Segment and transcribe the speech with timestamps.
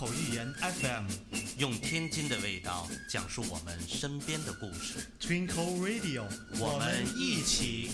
[0.00, 1.04] 金口玉言 FM，
[1.58, 5.06] 用天津的味道讲述我们身边的故事。
[5.20, 6.24] Twinkle Radio，
[6.58, 7.90] 我们一起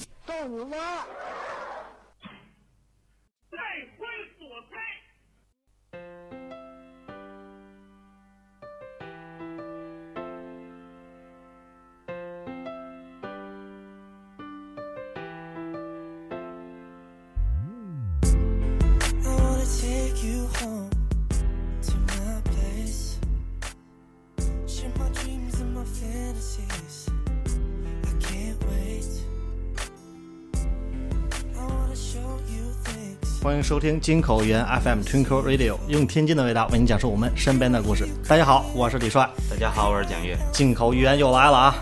[33.66, 38.06] 收听金口语言 FM Twinkle Radio，用天津的味道为您讲述我们身边的故事。
[38.28, 40.39] 大家好，我是李帅，大家好，我是蒋越。
[40.53, 41.75] 金口语言又来了啊！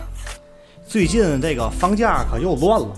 [0.88, 2.88] 最近这个房价可又乱了，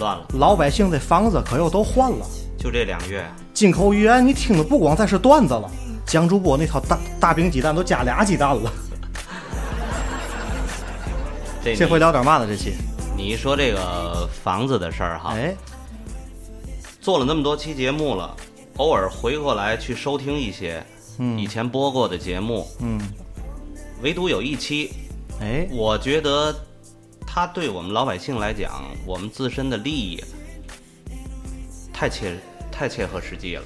[0.00, 2.26] 乱了，老百姓这房子可又都换了。
[2.58, 5.70] 就这两个月，进口语言，你听的不光再是段子了，
[6.04, 8.72] 蒋主播那套大大饼鸡蛋都加俩鸡蛋了。
[11.62, 12.46] 这这回聊点嘛呢？
[12.48, 12.74] 这期，
[13.16, 15.54] 你一说这个房子的事儿哈，哎，
[17.02, 18.32] 做了那么多期节目了，
[18.76, 20.80] 偶尔回过来去收听一些
[21.18, 23.00] 嗯以前播过的节目，嗯，
[24.02, 24.92] 唯独有一期，
[25.40, 26.54] 哎，我觉得
[27.26, 30.22] 它对我们老百姓来讲，我们自身的利益
[31.92, 32.38] 太切
[32.70, 33.62] 太切合实际了，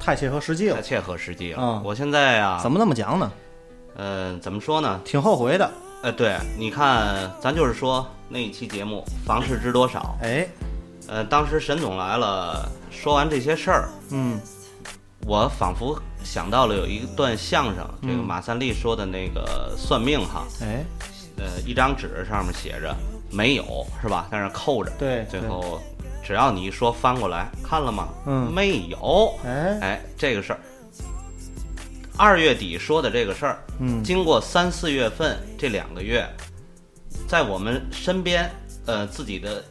[0.00, 0.76] 太切合实际了。
[0.76, 1.58] 太切合实际了。
[1.60, 3.30] 嗯我现在啊，怎么那么讲呢？
[3.96, 4.98] 呃，怎么说呢？
[5.04, 5.70] 挺后悔的。
[6.02, 10.48] 呃，对，你看，咱就是说那一期节目《房市知多少》，哎，
[11.08, 14.40] 呃，当时沈总来了，说完这些事儿，嗯，
[15.26, 18.24] 我仿佛想到了有一段相声，这个嗯。
[18.24, 20.84] 马三立说的那个算命哈，哎，
[21.36, 22.94] 呃，一张纸上面写着
[23.30, 24.28] 没有是吧？
[24.30, 25.80] 在那扣着，对对最后
[26.24, 28.08] 只要你一说翻过来看了吗？
[28.26, 28.52] 嗯。
[28.52, 30.60] 没有，哎，哎，这个事儿，
[32.16, 36.26] 二月底说的这个事儿，嗯，经过三四月份这两个月，
[37.26, 38.48] 在我们身边，
[38.86, 39.64] 呃，自己的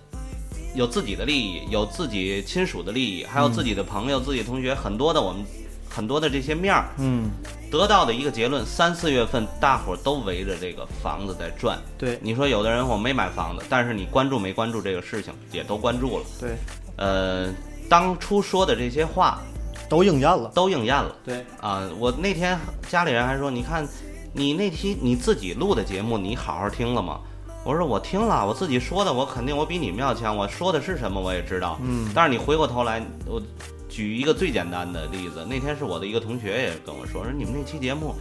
[0.73, 5.43] 有自己的利益，有自己亲属的利益，还有自己的朋友、自己同学，很多的我们
[5.89, 7.29] 很多的这些面儿，嗯，
[7.69, 11.77] 得到的一个结论：三四月份大伙儿都围着这个房子在转。
[11.97, 16.25] 对你说有的人我没买房子，但是你关注没关注这个事情，也都关注了。
[16.39, 16.51] 对，
[16.95, 17.53] 呃，
[17.89, 19.41] 当初说的这些话
[19.89, 20.49] 都应验了。
[20.55, 21.13] 都应验了。
[21.25, 23.85] 对，啊，我那天家里人还说，你看，
[24.31, 27.19] 你那期你自己录的节目，你好好听了吗？
[27.63, 31.77] 我说我听了，我自己说的，我肯定我比你们要强，我说的是什么我也知道。
[31.81, 33.41] 嗯，但是你回过头来，我
[33.88, 38.16] 举一个最简单的例子，那天是我的一个同学也跟我说，说你们那期节目，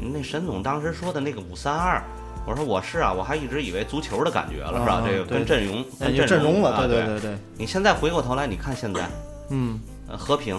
[0.00, 2.02] 你那沈总当时说的那个五三二。
[2.46, 4.94] 我说我是啊，我还一直以为足球的感觉了，是吧？
[4.94, 6.70] 啊这个跟阵容，哎，跟就阵容了。
[6.70, 9.06] 啊对对对对，你现在回过头来，你看现在，
[9.50, 9.78] 嗯，
[10.08, 10.58] 呃，和平，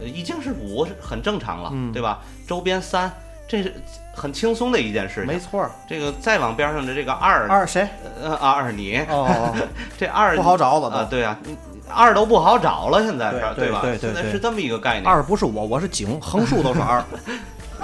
[0.00, 2.22] 呃，已经是五，很正常了，嗯对吧？
[2.46, 3.12] 周边三，
[3.46, 3.74] 这是
[4.16, 5.26] 很轻松的一件事情。
[5.26, 5.70] 没错儿。
[5.86, 7.86] 这个再往边上的这个二，二谁？
[8.20, 9.54] 呃啊二你，哦
[9.98, 11.10] 这二不好找了啊，都。
[11.10, 11.56] 对啊，你
[11.88, 13.80] 二都不好找了，现在是对对吧？
[13.82, 15.06] 对对对现在是这么一个概念。
[15.06, 17.04] 二不是我，我是井，横竖都是二。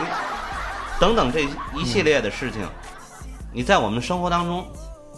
[0.98, 1.40] 等等这
[1.76, 2.66] 一系列的事情，
[3.52, 4.64] 你在我们生活当中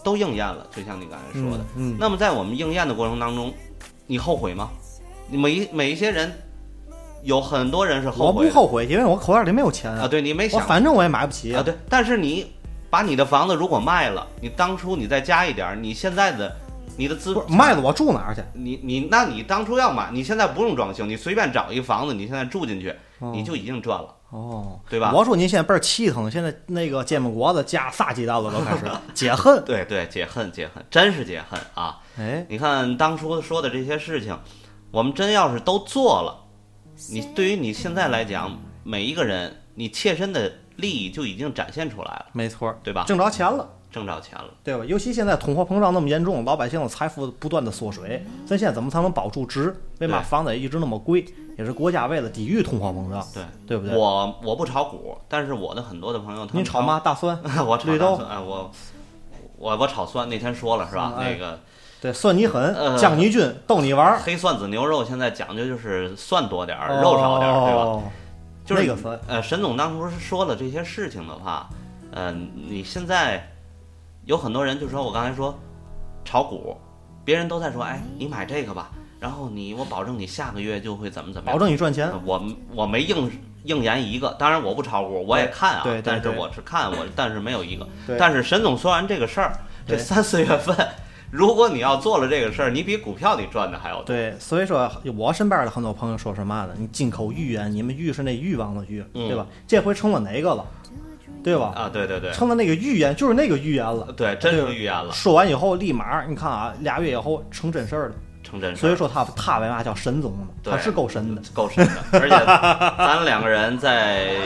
[0.02, 1.64] 都应验了，就像你刚才说的。
[1.76, 3.54] 嗯嗯那么在我们应验的过程当中，
[4.06, 4.68] 你后悔吗？
[5.28, 6.30] 你每一每一些人，
[7.24, 10.06] 有很多人是后悔我不后悔，因为我口袋里没有钱啊，。
[10.06, 11.62] 对你没我想反正我也买不起啊，。
[11.62, 12.52] 对，但是你
[12.88, 16.54] 把你的房子如果卖了，你当初你再加一点儿，你现在的
[16.96, 18.42] 你的资卖了，我住哪儿去？
[18.52, 22.94] 你你那你当初要买，你现在不用装修，你随便找一房子，你现在住进去，
[23.32, 25.10] 你就已经赚了，哦，对吧？
[25.14, 29.64] 我说您现在倍儿气腾，现在那个煎饼果子加仨鸡蛋了，都开始 解恨。
[29.64, 31.98] 对对，解恨解恨，真是解恨啊！
[32.18, 34.38] 哎，你看当初说的这些事情，
[34.92, 36.43] 我们真要是都做了，
[37.10, 43.04] 你对于你现在来讲，每一个人你切身的利益就已经展现出来了，没错儿，对吧？
[43.06, 43.68] 挣着钱了。
[43.90, 44.84] 挣着钱了，对吧？
[44.84, 49.72] 尤其现在通货膨胀那么严重，老百姓的财富不断的缩水，咱现在怎么才能保住值？
[50.00, 51.24] 为嘛房子也一直那么贵？
[51.56, 53.44] 也是国家为了抵御通货膨胀，对。
[53.68, 53.96] 对不对？
[53.96, 56.98] 我我不炒股，但是我的很多的朋友，他们您炒吗？？
[56.98, 57.38] 大蒜？
[57.64, 58.68] 我炒大蒜，哎我
[59.58, 61.14] 我我炒蒜，那天说了是吧？
[61.16, 61.60] 那个
[62.04, 67.80] 对，蒜你狠，呃将你军，逗你玩儿，黑蒜子牛肉现在讲究就是蒜多点儿，肉少点儿，对吧？
[67.80, 68.02] 哦
[68.62, 71.66] 就是那个蒜呃，沈总当初是说了这些事情的话，
[72.12, 72.30] 呃，
[72.68, 73.50] 你现在
[74.26, 75.58] 有很多人就说我刚才说
[76.26, 76.76] 炒股，
[77.24, 82.20] 别人都在说，哎，你买这个吧，然后你我保证你下个月就会怎么怎么样，保证你赚钱呃。
[82.22, 83.30] 我我没应
[83.62, 87.88] 应言一个，当然我不炒股，我也看啊，对对对但是我是看我，但是没有一个。
[88.18, 89.52] 但是沈总说完这个事儿，
[89.86, 90.76] 这三四月份，
[91.34, 94.04] 如果你要做了这个事儿，你比股票里赚的还要多。
[94.04, 96.74] 对，所以说我身边的很多朋友说什么呢？
[96.78, 99.44] 你金口玉言，你们玉是那欲望的欲，嗯对吧？
[99.66, 100.64] 这回成了哪个了？
[101.42, 101.72] 对吧？
[101.74, 104.12] 啊，对对对，成了那个预言，就是那个预言了。
[104.16, 108.14] 对，真是预言了，说完以后，立马你看啊，俩月以后成真事儿了。
[108.44, 108.80] 成真事儿。
[108.80, 110.46] 所以说他他为嘛叫神宗呢？
[110.62, 111.42] 他是够神的。
[111.52, 112.46] 够神的，而且
[112.96, 114.36] 咱两个人在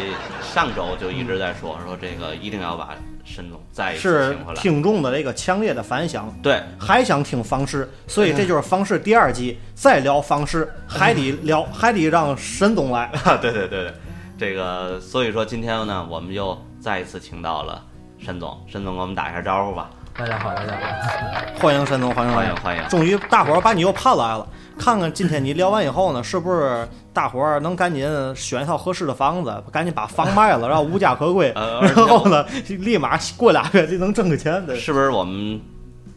[0.40, 2.94] 上周就一直在说说这个一定要把
[3.28, 4.60] 申总再一次是请回来。
[4.60, 13.10] 听众的这个强烈的反响，对，还想听方式，所以这就是方式第二季，再聊方式，还得聊，还得让沈总来。
[13.40, 13.94] 对对对对，
[14.38, 17.84] 这个所以说今天呢，我们又再一次请到了
[18.18, 19.90] 沈总，沈总给我们打一下招呼吧。
[20.16, 21.40] 大家好，大家好。
[21.60, 24.48] 欢迎沈总，欢迎欢迎欢迎终于大伙儿把你又盼来了，
[24.78, 34.78] 看看今天你聊完以后呢，是不是大伙儿能赶紧选一套合适的房子，赶紧把房卖了，然后无家可归，呃然后呢，立马过俩月就能挣个钱对。
[34.78, 35.60] 是不是我们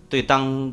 [0.07, 0.71] 对当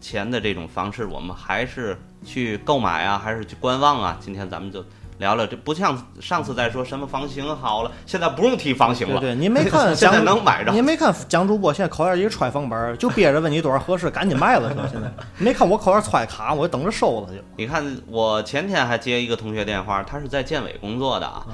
[0.00, 4.16] 前的这种方式，我们还是去购买啊，还是去观望啊？
[4.20, 4.84] 今天咱们就
[5.18, 9.20] 聊聊，这不像上次在说什么房型好了，现在不用提房型了。
[9.20, 17.34] 对对，您没看 现在能买着您没看蒋主播现在口袋一个揣房本儿，就憋着问你多少合适，赶紧卖了就现在 没看我口袋揣卡，我就等着收了就。
[17.56, 21.46] 你看，我前天还接一个同学电话，他是在建委工作的啊。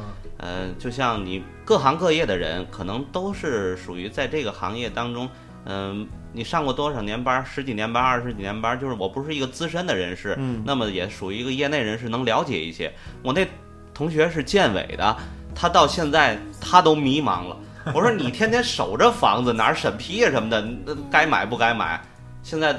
[0.43, 5.29] 嗯、就像你各行各业的人，可能都是属于在这个行业当中，
[5.67, 7.45] 嗯、你上过多少年班？
[7.45, 12.93] 十几年班、二十几年班，就是我不是一个资深的人士，嗯那么也属于一个业内人士，能了解一些。
[13.23, 13.47] 我那
[13.93, 15.17] 同学是建委的，
[15.55, 17.57] 他到现在他都迷茫了。
[17.95, 22.01] 我说你天天守着房子，哪儿审批呀什么的，那该买不该买？
[22.43, 22.73] 现在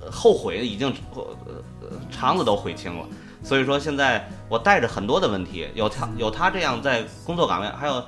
[0.00, 0.92] 呃后悔已经
[2.10, 3.06] 肠子都悔青了。
[3.42, 8.02] 所以说现在我带着很多的问题，有他有他这样在工作岗位，还有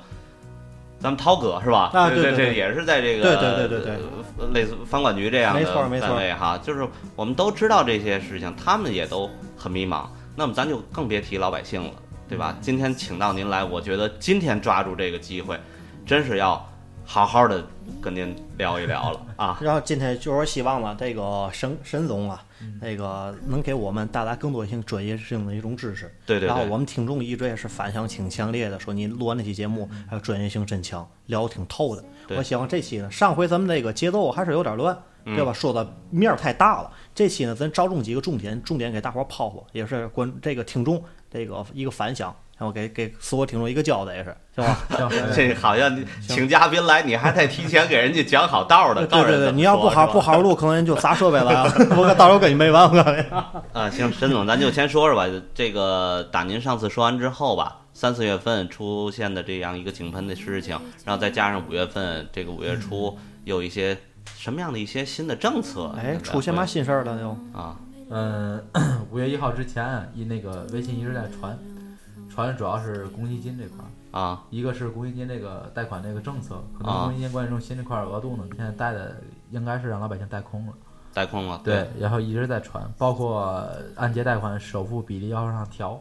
[0.99, 1.91] 咱们涛哥是吧？
[1.93, 3.95] 啊对对也是在这个对对对对对
[4.39, 10.05] 呃类似房管局这样的没错没错单位哈，就是我们都知道这些事情，他们也都很迷茫。
[10.35, 11.93] 那么咱就更别提老百姓了，
[12.29, 12.53] 对吧？
[12.55, 15.59] 嗯今天请到您来，我觉得今天抓住这个机会，
[16.05, 16.66] 真是要
[17.09, 17.65] 好好的
[18.01, 19.57] 跟您聊一聊了啊！
[19.61, 26.13] 然后今天就是希望呢，这个沈沈总啊，嗯那个能给我们带来更多性专业性的一种知识。
[26.25, 32.03] 对对对然后我们听众一直也是反响挺强烈的，说您录完那期节目还有专业性真强，聊得挺透的。
[32.27, 35.53] 对我希望这期呢，上回咱们那个节奏还是有点乱，嗯对吧？
[35.53, 36.91] 说的面儿太大了。
[37.15, 41.01] 这期呢，咱着重几个重点，重点给大伙儿抛抛，也是关这个听众
[41.31, 44.77] 这个一个反响，然后给给所有听众一个交代，也是，行吧？
[44.89, 51.63] 行，这好像你请嘉宾来，你还得提前给人家讲好道的，告对对对，你要不好不好好录，可能人就砸设备了，
[51.95, 53.17] 我到时候跟你没完，我告诉你。
[53.73, 55.31] 啊，行，沈总，咱就先说说吧。
[55.53, 63.95] 这个打您上次说完之后吧，三四月份出现的这样一个井喷的事情，然后再加上五月份这个五月初有一些
[64.35, 65.93] 什么样的一些新的政策？
[65.95, 67.29] 哎，出现嘛新事儿了又？
[67.59, 67.77] 啊？
[68.09, 68.63] 嗯，
[69.11, 71.59] 五月一号之前，一那个微信一直在传，
[72.45, 79.17] 传主要是公积金这块儿，啊一个是公积金这个贷款这个政策，可啊能公积金管理中心这块儿额度呢，现在贷的
[79.49, 80.73] 应该是让老百姓贷空了。
[81.15, 81.59] 贷空了。
[81.63, 85.99] 对，然后一直在传，包括按揭贷款首付比例要往上调，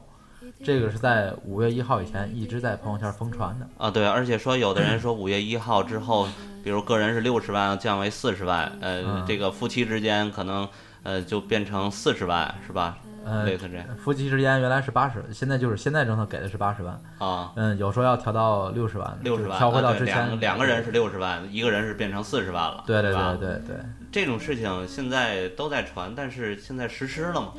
[0.63, 3.67] 这个是在五月一号以前一直在朋友圈疯传的。
[3.79, 6.29] 啊，对，而且说有的人说五月一号之后，
[6.63, 10.69] 比如个人是六十万降为四十万，呃，嗯这个夫妻之间可能
[11.03, 12.99] 呃就变成四十万，是吧？
[13.27, 17.53] 呃类，似这样夫妻之间原来是八十，现在就是现在政策给的是八十万，啊。
[17.57, 20.15] 嗯，有时候要调到六十万，六十万，调回到之前。
[20.17, 23.77] 两个两个人是六十万，一个人是变成四十万了，对对对对对，
[24.13, 27.53] 这种事情现在都在传，但是现在实施了吗？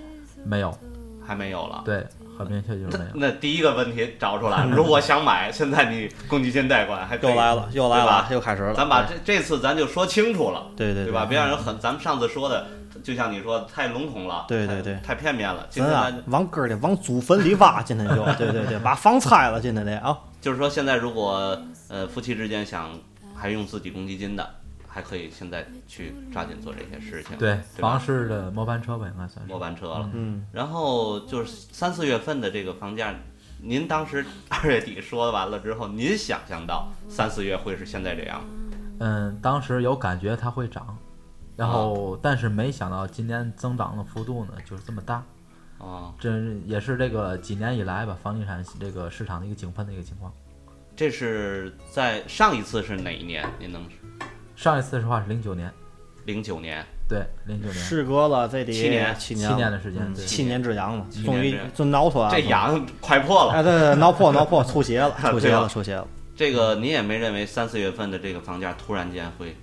[0.46, 0.76] 没有，
[1.26, 1.82] 还没有了。
[1.84, 2.06] 对，
[2.38, 3.12] 很明确就是没有。
[3.16, 8.74] 那第一个问题找出来，如果想买，现在你公积金贷款还又来了，又来了，又开始了。
[8.74, 11.26] 咱把这这次咱就说清楚了，对对对吧？
[11.26, 12.66] 别让人很，咱们上次说的，
[13.04, 15.66] 就像你说的太笼统了，对对对太片面了。
[15.70, 20.18] 今咱啊天，往根儿里往祖坟里挖，今天就对对对， 把房拆了，今天得啊。
[20.42, 22.92] 就是说，现在如果呃夫妻之间想
[23.36, 24.50] 还用自己公积金的，
[24.88, 29.60] 还可以现在去抓紧做这些事情，对，对房市的末班车吧，应该算是末。
[29.60, 30.10] 班车了。
[30.14, 33.14] 嗯，然后就是三四月份的这个房价，
[33.62, 38.42] 您当时 二月底说完了之后，您想象到三四月会是现在这样？
[39.00, 40.98] 嗯，当时有感觉它会涨，
[41.58, 45.22] 然后啊但是没想到今年增长的幅度呢就是这么大，
[45.80, 46.32] 啊，这
[46.66, 50.32] 也是这个几年以来吧房地产这个市场的一个井喷的一个情况。
[50.96, 53.48] 这是在上一次是哪一年？
[53.60, 53.86] 您能
[54.56, 55.72] 上一次的话是零九年，
[56.26, 62.32] 零九年对，零九年，事隔了这得七年七年七年年的时间，七年之痒了，终于就挠出来了。
[62.32, 63.54] 这痒快破了。
[63.54, 66.08] 哎，对对，挠破挠破，出血了， 出血了，出血了。
[66.36, 69.56] 这个您也没认为三四月份的这个房价突然间会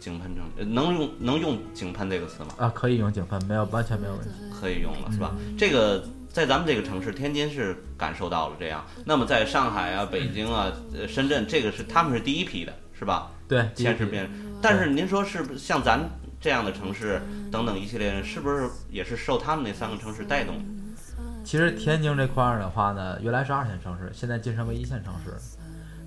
[0.00, 2.54] 井喷城，呃能用能用井喷这个词吗？
[2.56, 4.30] 啊，可以用井喷，没有完全没有问题。
[4.58, 5.36] 可以用了是吧？
[5.56, 13.30] 这个在咱们这个城市天津是感受到了这样，那么在上海啊、北京啊、呃深圳，这个是他们是第一批的，是吧？
[13.46, 14.28] 对，先是变，
[14.62, 16.00] 但是您说是不是像咱
[16.40, 17.20] 这样的城市
[17.52, 20.54] 等等一系列人，是不是也是受他们那三个城市带动？
[21.44, 25.34] 其实天津这块儿的话呢，原来是二线城市，现在晋升为一线城市。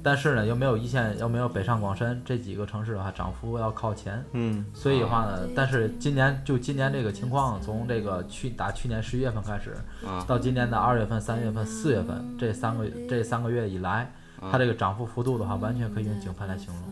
[0.04, 4.24] 但是呢，又没有一线，又没有北上广深这几个城市的话，涨幅要靠前。
[4.34, 14.12] 嗯所以的话呢，但是今年就今年这个情况，从这个去打去年十一月份开始，啊到今年的二月份、三月份、四月份这三个这三个月以来，
[14.52, 16.84] 它这个涨幅幅度的话，完全可以用井喷来形容。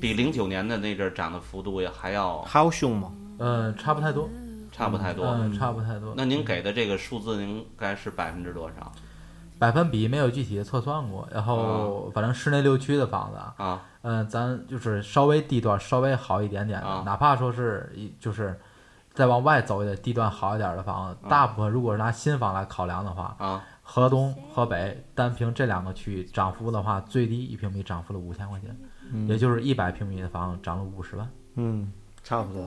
[0.00, 3.12] 比零九年的那阵儿涨的幅度也还要还要凶吗？
[3.38, 4.28] 嗯，差不太多，
[4.72, 5.26] 差不太多。
[5.26, 6.14] 嗯，差不太多。
[6.16, 8.92] 那您给的这个数字应该是百分之多少
[9.60, 13.82] 百分比没有具体的测算过，然后反正市内六区的房子啊，啊？
[14.00, 18.58] 嗯，咱就是稍微地段稍微好一点点的，啊哪怕说是一就是
[19.12, 28.74] 再往外走一点，地段好一点的房子，大部分如果是拿新房来考量的话，啊，河东、河北单凭这两个区域涨幅的话，最低一平米涨幅了五千块钱，
[29.28, 31.30] 也就是一百平米的房子涨了五十万。
[31.56, 31.92] 嗯，
[32.24, 32.66] 差不多，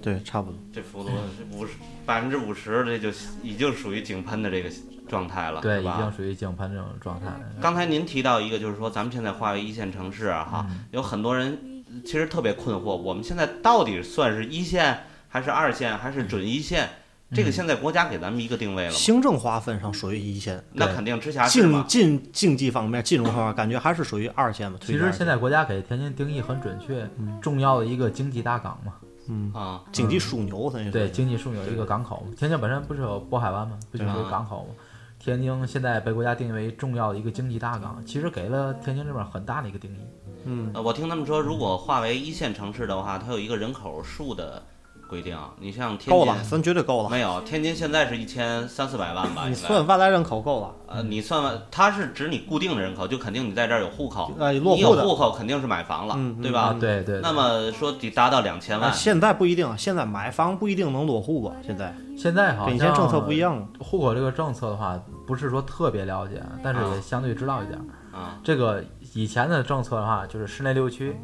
[0.00, 0.58] 对，差不多。
[0.72, 1.10] 这幅度
[1.52, 1.74] 五十
[2.06, 3.10] 百分之五十，这就
[3.42, 4.70] 已经属于井喷的这个
[5.10, 5.84] 状态了，对，已？
[5.84, 7.40] 经属于井喷这种状态了。
[7.60, 16.88] 刚才您提到一个，就是说咱们现在划为一线城市啊，哈，嗯有很多人其实特别困惑，我们现在到底算是一线还是二线还是准一线？
[17.32, 18.96] 这嗯个现在国家给咱们一个定位了吗？
[18.96, 21.84] 行政划分上属于一线，那肯定直辖市经嘛。
[21.86, 24.76] 经经济方面、金融方面，感觉还是属于二线吧。
[24.82, 27.08] 其实现在国家给天津定义很准确，
[27.40, 28.94] 重要的一个经济大港嘛，
[29.28, 32.34] 嗯，啊，经济枢纽，咱就说对，经济枢纽一个港口嘛。
[32.36, 33.78] 天津本身不是有渤海湾吗？
[33.92, 34.74] 不就是一个港口吗？
[35.20, 39.98] 天津现在被国家定义为重要的一个经济大港，其实给了天津这边很大的一个定义。
[40.46, 44.62] 嗯，呃我听他们说，如果划为一线城市的话，它有一个人口数的
[45.10, 45.36] 规定。
[45.58, 47.10] 你像天津够了，咱绝对够了。
[47.10, 49.42] 没有，天津现在是一千三四百万吧？
[49.48, 56.60] 你应该算外来人口够了，呃，你算完，它是指你固定的人口，就肯定你在这儿有户口，呃，落你有户的户口肯定是买房了，对吧？
[56.60, 57.20] 啊，对对。
[57.20, 61.56] 那么说得达到两千万啊，，现在不一定，现在买房不一定能落户吧？
[61.66, 63.66] 现在现在好像跟以前政策不一样了。
[63.80, 67.82] 户口这个政策的话，不是说特别了解，但是也相对知道一点儿。
[68.16, 71.16] 啊这个以前的政策的话，就是市内六区，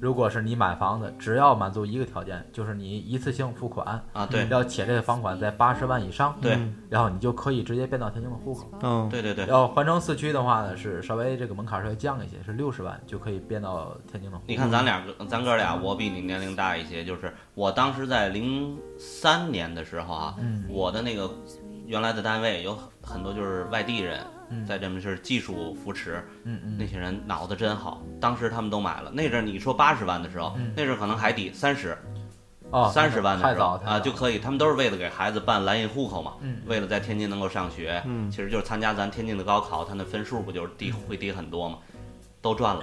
[0.00, 8.70] 如果是你买房子，只要满足一个条件，就是你一次性付款，啊，对要且这个房款在八十万以上，对然后你就可以直接变到天津的户口。
[8.82, 14.46] 嗯，对对对，要环城四区的话呢，是稍微这个门槛儿稍微降一些，是六十万就可以变到天津的户口。
[14.48, 21.30] 你看咱俩咱哥俩，我比你年龄大一些，就是我当时在零三年的时候啊，嗯我的那个
[21.86, 29.10] 原来的单位有很多就是外地人，嗯在这么是技术扶持，嗯嗯那些人脑子真好，当时他们都买了。
[29.10, 31.96] 那阵儿你说八十万的时候，嗯那阵儿可能还低三十，
[32.70, 41.78] 哦，三十万的时候啊就可以，他们都是为了给孩子办蓝印户口嘛，嗯为了在天津能够上学，嗯其实就是参加咱天津的高考，他那分数不就是低会低很多嘛，
[42.40, 42.82] 都赚了。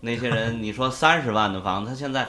[0.00, 2.28] 那些人，你说三十万的房子，他现在，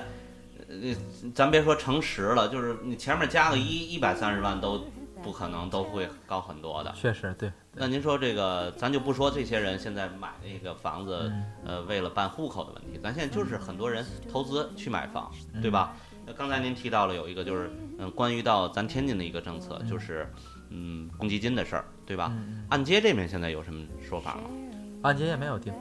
[0.69, 0.95] 呃，
[1.35, 4.83] 咱别说乘十了，就是你前面加个一一百三十万都
[5.21, 6.91] 不可能都会高很多的。
[6.95, 7.51] 确实对。
[7.79, 15.95] 那您说这个，咱就不说这些人现在买那个房子，嗯呃，为了办户口的问题，咱现在就是很多人投资去买房，嗯对吧？
[16.25, 17.69] 那刚才您提到了有一个就是，
[17.99, 20.27] 嗯，关于到咱天津的一个政策，就是，
[20.69, 22.31] 嗯，公积金的事儿，对吧？
[22.35, 24.41] 嗯按揭这边现在有什么说法吗？
[25.03, 25.71] 按揭也没有定。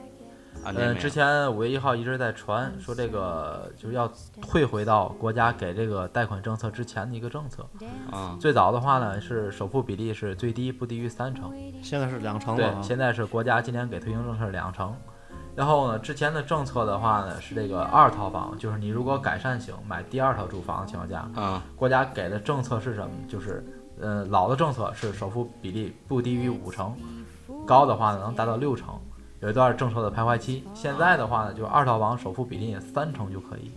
[0.67, 7.65] 嗯，按揭没有之前五月一号一直在传说这个就是要退回到国家给这个贷款政策之前的一个政策。
[8.11, 12.83] 啊，最早的话呢是首付比例是最低不低于三成，现在是两成对了，对。
[12.83, 14.95] 现在是国家今年给推行政策两成。
[15.55, 23.09] 然后呢，之前的政策的话呢是这个二套房，就是你如果改善型买第二套住房的情况下，啊国家给的政策是什么？
[23.27, 23.65] 就是，
[23.99, 26.95] 呃，老的政策是首付比例不低于五成，
[27.65, 28.99] 高的话呢能达到六成，
[29.41, 30.63] 有一段政策的徘徊期。
[30.73, 33.71] 现在的话呢，就二套房首付比例三成就可以。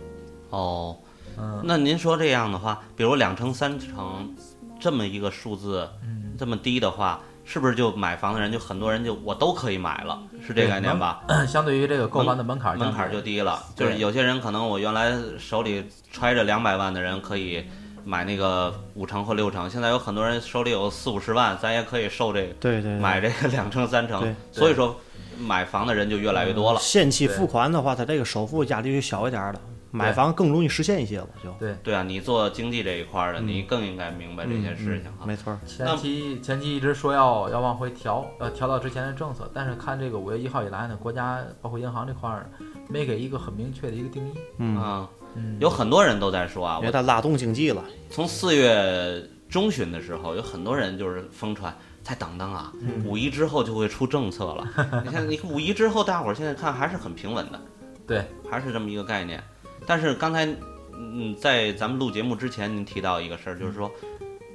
[0.49, 0.97] 哦，
[1.37, 4.33] 嗯那您说这样的话，比如两成、三成
[4.79, 11.23] 这么一个数字嗯，这么低的话，是不是就买房的人就很多人就我都可以买了，是这概念吧？
[11.47, 17.63] 相对于这个购房的门槛儿，门槛儿就低了，就是有些人可能我原来手里揣着两百万的人可以
[18.03, 24.95] 买那个五成或六成，现在有很多人手里有四五十万，咱也可以受这个对对对，买这个两成三成，所以说
[25.39, 26.79] 买房的人就越来越多了。
[26.79, 29.59] 限期付款的话，它这个首付压力就小一点儿了，
[29.91, 31.75] 买房更容易实现一些了，就对。
[31.83, 35.25] 对啊，你做经济这一块儿的，嗯你更应该明白这些事情啊。
[35.25, 35.59] 没错儿。
[35.65, 42.49] 前期前期一直说要要往回调，要调到之前的政策，但是看这个五月一号以来呢，国家包括银行这块儿
[42.87, 44.31] 没给一个很明确的一个定义。
[44.57, 45.20] 嗯，啊，嗯
[45.59, 47.83] 有很多人都在说啊，我因为它拉动经济了。
[48.09, 54.67] 从四月中旬的时候，有很多人就是疯传，再等等啊，嗯五一之后就会出政策了。
[55.05, 57.61] 你看，你看五一之后，大伙儿现在看还是很平稳的，
[58.05, 59.41] 对，还是这么一个概念。
[59.85, 60.45] 但是刚才，
[60.93, 63.91] 嗯，在咱们录节目之前，您提到一个事儿，就是说，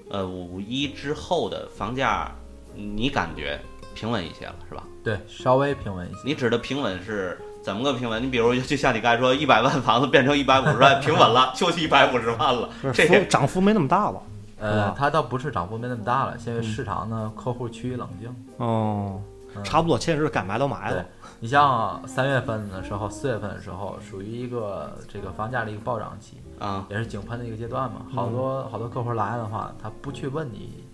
[0.08, 2.30] 呃，五一之后的房价，
[2.74, 3.58] 你感觉
[3.94, 4.84] 平稳一些了，是吧？
[5.02, 6.20] 对，稍微平稳一些。
[6.24, 8.22] 你指的平稳是怎么个平稳？
[8.22, 14.22] 你比如就像你刚才说，一百万房子变成一百五十万， 平稳了，就是一百五十万了这幅涨幅没那么大了。
[14.60, 18.32] 呃它倒不是涨幅没那么大了，现嗯在市场呢，客户趋于冷静。
[18.58, 19.20] 哦，
[19.56, 21.06] 嗯差不多，前日该买都买对了。
[21.40, 28.02] 你像三月份的时候、四月份的时候，属于一个这个房价的一个暴涨期，啊、也是井喷的一个阶段嘛。
[28.10, 30.84] 嗯好多好多客户来的话，他不去问你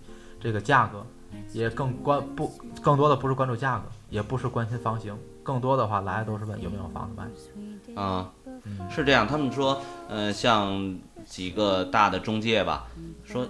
[0.41, 1.05] 这个价格，
[1.51, 2.51] 也更关不
[2.81, 8.01] 更多的不是关注价格，也不是关心房型，更多的话来的都是问有没有房子卖。
[8.01, 8.31] 啊、
[8.63, 9.27] 嗯是这样。
[9.27, 12.87] 他们说，呃，像几个大的中介吧，
[13.23, 13.47] 说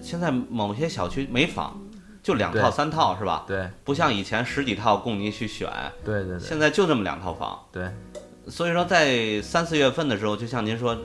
[0.00, 1.78] 现在某些小区没房，
[2.22, 3.44] 就两套三套是吧？
[3.46, 5.70] 对不像以前十几套供您去选，
[6.04, 7.58] 对对对现在就这么两套房。
[7.70, 7.88] 对，
[8.48, 10.96] 所以说，在三四月份的时候，就像您说，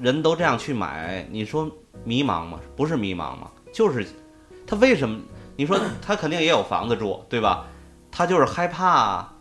[0.00, 1.70] 人都这样去买，你说
[2.04, 2.60] 迷茫吗？
[2.76, 3.50] 不是迷茫吗？
[3.72, 4.06] 就是
[4.66, 5.20] 他为什么？
[5.56, 7.66] 你说他肯定也有房子住，对吧？
[8.10, 9.31] 他就是害怕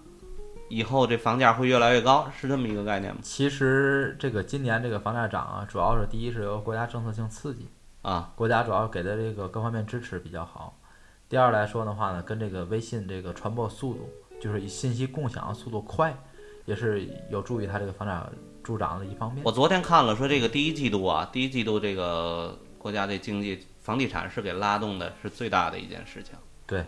[0.71, 3.19] 以后这房价会越来越高，是这么一个概念吗？
[3.21, 7.67] 其实这个今年这个房价涨啊，主要是第一是由国家政策性刺激，
[8.03, 10.79] 啊，国家主要给的这个各方面支持比较好。
[11.27, 14.09] 第二来说的话呢，跟这个微信这个传播速度，
[14.41, 16.17] 就是信息共享速度快，
[16.65, 18.25] 也是有助于它这个房价
[18.63, 19.51] 助长的一方面我。
[19.51, 26.33] 昨天看了，说这个第一季度啊，第一季度这个国家这经济房地产是给拉动的，是最大的一件事情。
[26.65, 26.85] 对，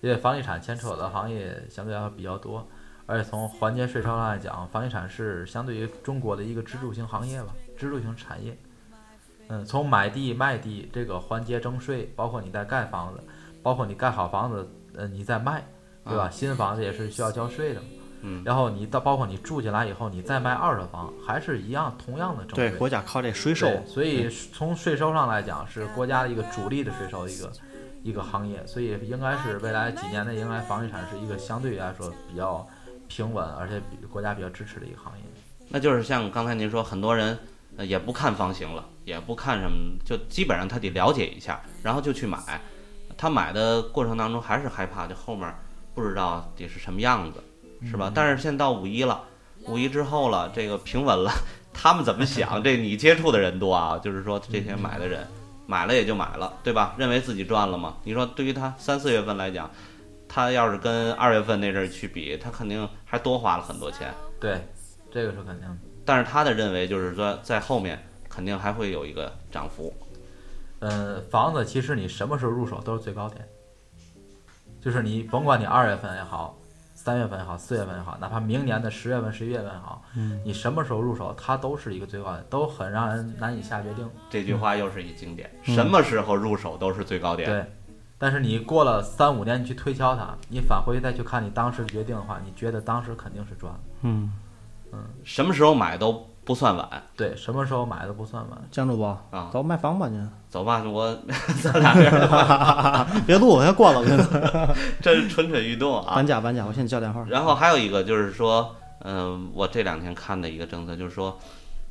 [0.00, 2.66] 因为房地产牵扯的行业相对来说比较多，
[3.06, 8.56] 而且从环节税收上来讲，房地产是相对于中国的一个支柱型行业吧，支柱型产业。
[9.48, 13.22] 嗯，从买地卖地这个环节征税，包括你在盖房子，
[13.62, 15.62] 包括你盖好房子，呃，你再卖，
[16.04, 16.30] 对吧？
[16.30, 17.82] 新房子也是需要交税的。
[18.26, 22.78] 嗯然后你到包括你住进来以后，你再卖二手房，还是一样同样的征对，税。
[22.78, 23.68] 国家靠这税收。
[23.86, 27.52] 所以从税收上来讲，是国家的一个主力的税收一个
[28.02, 32.66] 一个行业，所以应该是未来几年内，应该房地产是一个相对来说比较
[33.14, 35.24] 平稳，而且比国家比较支持的一个行业。
[35.68, 37.38] 那就是像刚才您说，很多人
[37.76, 42.38] 呃也不看房型了，也不看什么，就基本上他得了解一下，然后就去买。
[43.16, 45.48] 他买的过程当中还是害怕，就后面
[45.94, 47.40] 不知道得是什么样子，
[47.88, 48.10] 是吧？
[48.12, 49.22] 但是现在到五一了，
[49.68, 51.30] 五一之后了，这个平稳了，
[51.72, 52.60] 他们怎么想？
[52.64, 55.24] 这你接触的人多啊，就是说这些买的人，
[55.66, 56.96] 买了也就买了，对吧？
[56.98, 57.94] 认为自己赚了嘛？
[58.02, 59.70] 你说对于他三四月份来讲，
[60.34, 64.12] 他要是跟二月份那阵儿去比，他肯定还多花了很多钱。
[64.40, 64.60] 对，
[65.08, 65.76] 这个是肯定的。
[66.04, 69.94] 但是他的认为就是说，在后面肯定还会有一个涨幅。
[70.80, 73.46] 呃，房子其实你什么时候入手都是最高点，
[74.80, 76.58] 就是你甭管你二月份也好，
[76.96, 84.10] 三月份也好，四月份也好，哪怕明年的十月份、十一月份也好，嗯，你什么时候入手，它都是一个最高点，都很让人难以下决定。
[84.28, 87.48] 这句话又是一经典，嗯什么时候入手都是最高点。
[87.48, 87.64] 对，
[88.24, 93.78] 但是你过了三五年，你去推敲它，你返回再去看你当时的决定的话，你觉得当时肯定是赚了。
[94.00, 94.32] 嗯，
[95.24, 96.88] 什么时候买都不算晚。
[97.14, 98.58] 对，什么时候买都不算晚。
[98.70, 101.14] 江主播啊走卖房吧您，走吧，我
[101.62, 102.10] 咱俩人
[103.26, 104.16] 别录，我先关了，您
[105.02, 106.26] 这是蠢蠢欲动啊搬。
[106.26, 107.26] 家搬家，我先叫电话。
[107.28, 111.38] 然后还有一个就是说，嗯、我这两天看的一个政策就是说，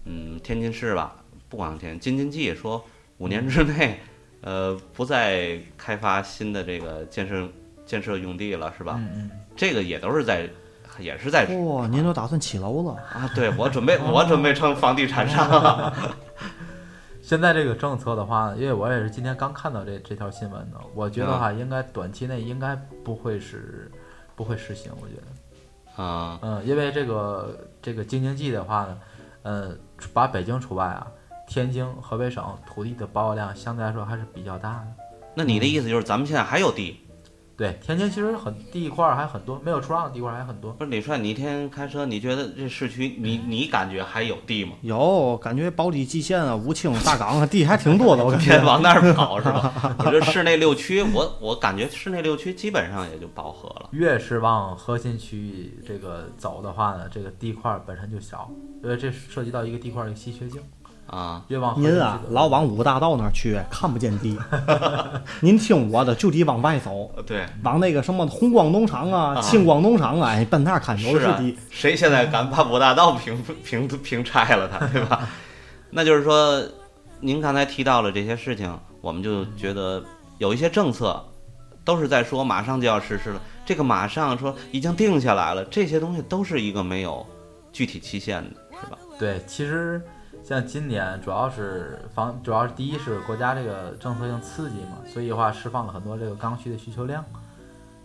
[0.06, 1.18] 嗯，天津市吧，
[1.48, 2.84] 不光天津京津冀说
[3.20, 4.02] 五年之内，
[4.44, 7.48] 呃，不再开发新的这个建设
[7.86, 8.96] 建设用地了，是吧？
[8.98, 10.50] 嗯嗯，这个也都是在，
[11.00, 13.02] 也是在哇，您都打算起楼了？
[13.14, 15.94] 啊，对我准备我准备成房地产商了。
[17.24, 23.90] 现在这个政策的话，因为我也是今天刚看到这这条新闻的，我觉得哈应该短期内应该不会是
[24.36, 25.14] 不会实行，我觉
[25.96, 29.00] 得，啊、嗯，因为这个这个京津冀的话呢，
[29.44, 29.72] 呃，
[30.12, 31.08] 把北京除外啊，
[31.48, 34.88] 天津、河北省土地的保有量相对来说还是比较大的。
[35.36, 37.00] 那你的意思就是咱们现在还有地？
[37.56, 40.72] 对，天津其实很地块儿还很多，没有出让的地块儿还很多。
[40.74, 44.72] 不是李帅，你一天开车，你觉得这市区，你你感觉还有地吗？
[44.82, 48.66] 有，感觉宝坻蓟县啊、武清、大港啊，地还挺多的，我感觉天。
[48.66, 49.96] 往那儿跑是吧？
[50.04, 53.90] 我这市内六区，我我感觉市内六区基本上也就饱和了。
[53.92, 58.50] 越是往核心区域这个走的话呢，这个地块儿本身就小，
[58.84, 60.60] 因为这涉及到一个地块儿的稀缺性。
[61.08, 64.38] 啊，越往您啊老往五大道那儿去，看不见地。
[65.42, 75.28] 您听我的，就得往外走，对，往那个什么红光农场啊、啊青光农场啊，哎，奔那儿看有是啊的是地。，谁现在敢把五大道平 平平拆了它，对吧？
[75.92, 76.64] 那就是说，
[77.20, 80.04] 您刚才提到了这些事情，我们就觉得
[80.40, 81.24] 有一些政策
[81.86, 87.24] 都是在说马上就要实施了，这个马上说已经定下来了，这些东西都是一个没有
[87.72, 88.98] 具体期限的，是吧？
[89.20, 90.02] 对，其实
[90.44, 97.24] 像今年主要是房，主要是第一是国家这个政策性刺激嘛，所以的话释放了很多这个刚需的需求量，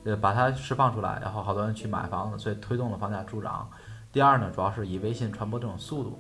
[0.05, 3.69] 呃，把它释放出来，然后好多人去买房子，所以推动了房价助涨。
[4.13, 6.17] 第二呢，主要是以微信传播这种速度。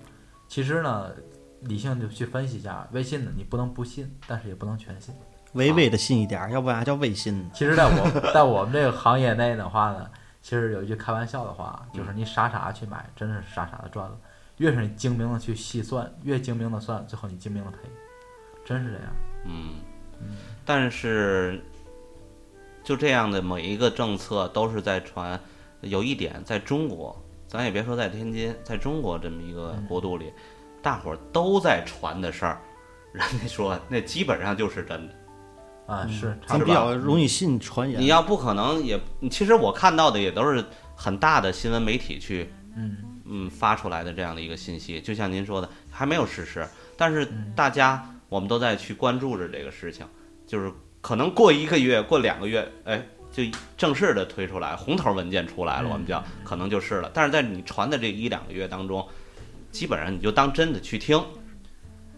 [0.48, 1.12] 其实呢，
[1.60, 5.14] 理性就去分析一下，微信呢你不能不信，但是也不能全信。
[5.52, 7.50] 微微的信一点儿，要不然叫微信呢。
[7.54, 10.10] 其实，在我在我们这个行业内的话呢，
[10.42, 14.16] 其实有一句开玩笑的话，就是你傻傻去买，真是傻傻的赚了。
[14.58, 17.78] 越是你精明的去细算，越精明的算，最后你精明的赔，
[18.64, 19.12] 真是这样。
[19.46, 19.76] 嗯，
[20.64, 21.60] 但是
[22.84, 25.40] 就这样的每一个政策都是在传，
[25.80, 27.16] 有一点在中国，
[27.46, 30.32] 咱也别说在天津，在中国这么一个国度里，
[30.82, 32.60] 大伙儿都在传的事儿，
[33.12, 35.14] 人家说那基本上就是真的。
[35.86, 36.70] 啊，是差咱比。
[36.70, 37.98] 较容易信传言。
[37.98, 40.62] 你要不可能也，其实我看到的也都是
[40.94, 50.06] 很大的新闻媒体去嗯，嗯发出来的这样的一个信息，就像您说的，还没有实施，但是大家我们都在去关注着这个事情，
[50.46, 53.42] 就是可能过一个月、过两个月，哎，就
[53.76, 57.10] 正式的推出来，红头文件出来了，嗯我们叫可能就是了。
[57.12, 59.06] 但是在你传的这一两个月当中，
[59.70, 61.22] 基本上你就当真的去听，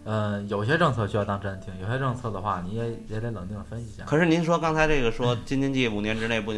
[0.05, 4.03] 嗯，有些政策需要当真听，有些政策的话，你也也得冷静的分析一下。
[4.05, 6.53] 可是您说刚才这个说京津冀五年之内不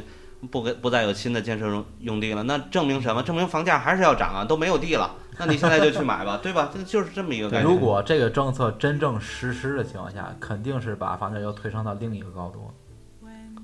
[0.52, 3.24] 不给不再有新的建设用用地了，那证明什么？
[3.24, 6.70] 证明房价还是要涨啊，都没有地了，那你现在就去买吧，对吧？
[6.74, 7.72] 这就是这么一个概念。
[7.72, 12.70] 如果这个政策真正实施的情况下，肯定是把房价又推升到另一个高度。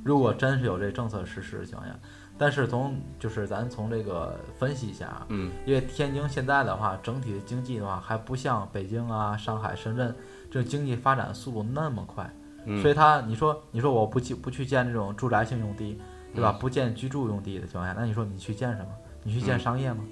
[0.03, 1.93] 如果真是有这政策实施的情况下，
[2.37, 10.15] 但是从就是咱从这个分析一下啊，嗯因为天津现在的话，整体的经济的话还不像北京啊、上海、深圳
[10.49, 12.33] 这经济发展速度那么快，
[12.65, 15.99] 嗯所以它你说你说我不去不去建这种住宅性用地，
[16.33, 16.55] 对吧？
[16.55, 18.87] 嗯不建居住用地的情况下，那你说你去建什么？
[19.23, 20.03] 你去建嗯商业吗？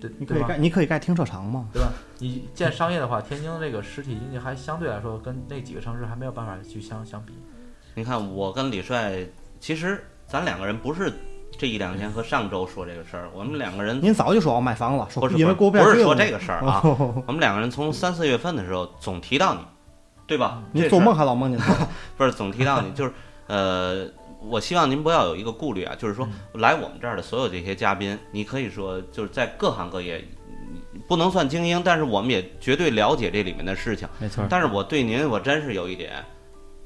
[0.00, 0.58] 对你可以盖，？
[0.58, 1.66] 你可以盖停车场嘛。
[1.72, 1.88] 对吧？
[2.18, 7.32] 你建商业的话，天津这个实体经济还相对来说跟那几个城市还没有办法去相相比。
[7.94, 9.24] 你看，我跟李帅，
[9.60, 11.12] 其实咱两个人不是
[11.56, 16.80] 这一两天和上周说这个事儿，我们两个人您早就说要买房了，说不是因为过不是不是说这个事儿啊，
[17.26, 19.60] 我们两个人从三四月份的时候总提到你，
[20.26, 20.60] 对吧？
[20.72, 21.86] 你做梦还老梦见他。
[22.18, 23.12] 不是总提到你，就是
[23.46, 24.06] 呃，
[24.48, 30.24] 我希望您不要有一个顾虑啊，就是说来我们这儿的所有这些嘉宾，你可以说就是在各行各业。
[31.08, 34.08] 不能算精英，但是我们也绝对了解这里面的事情。
[34.18, 34.46] 没错。
[34.48, 36.12] 但是我对您，我真是有一点，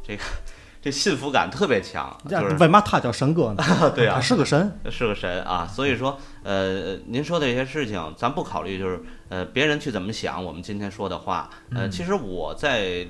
[0.03, 0.23] 这个
[0.81, 3.63] 这幸福感特别强，就是为嘛他叫神哥呢？
[3.95, 4.79] 对啊他，是个神。
[4.91, 11.51] 是个神啊，所以说，呃，您说的这些事情，咱不考虑，就是呃，别人去怎么想我们今天说的话。
[11.75, 13.07] 呃，嗯其实我在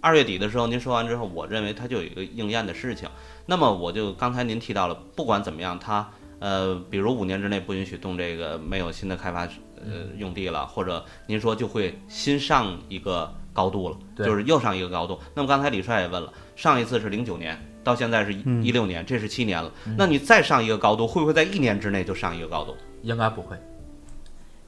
[0.00, 3.08] 二月底的时候，您说完之后，我认为它就有一个应验的事情。
[3.50, 6.08] 那么我就刚才您提到了，不管怎么样，它
[6.38, 9.40] 呃，比如五年之内不允许动这个没有新的开发
[9.74, 15.18] 呃用地了，或者您说就会新上一个高度了，就是又上一个高度。
[15.34, 19.68] 那么刚才李帅也问了，上一次是零九年，到现在是嗯一六年，这是七年了。
[19.98, 23.56] 那你再上一个高度，会不会在一年之内就上一个高度应该不会。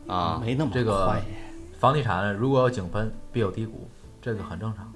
[0.09, 0.42] 啊？
[0.45, 1.23] 没那么这个快。
[1.79, 3.88] 房地产如果有井喷，必有低谷，
[4.21, 4.92] 这个很正常。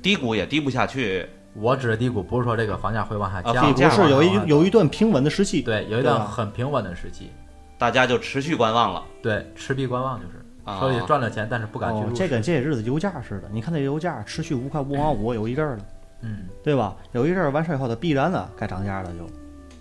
[0.00, 5.62] 低谷也低不下去，我指的低谷不是说这个房价会往下降，不是有一有一段平稳的时期。
[5.62, 7.30] 对有一段很平稳的时期，
[7.78, 10.44] 大家就持续观望了对持币观望就是
[10.80, 12.30] 所以赚了钱，但是不敢去，哦这市。
[12.30, 13.48] 跟这些日子油价似的。
[13.52, 15.84] 你看这油价持续五块五毛五有一阵儿了，
[16.22, 16.96] 嗯，对吧？
[17.12, 19.30] 有一阵儿完事儿以后，它必然的该涨价了，就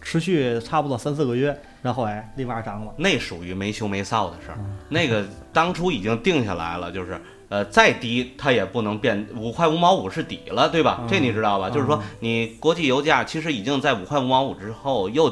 [0.01, 2.93] 持续差不多三四个月，然后哎，立马涨了。
[2.97, 4.57] 那属于没羞没臊的事儿。
[4.59, 7.19] 嗯 那个当初已经定下来了，就是
[7.53, 10.97] 呃再低它也不能变五块五毛五是底了，对吧？
[11.01, 11.69] 嗯这你知道吧？
[11.69, 15.31] 就是说你国际油价其实已经在五块五毛五之后又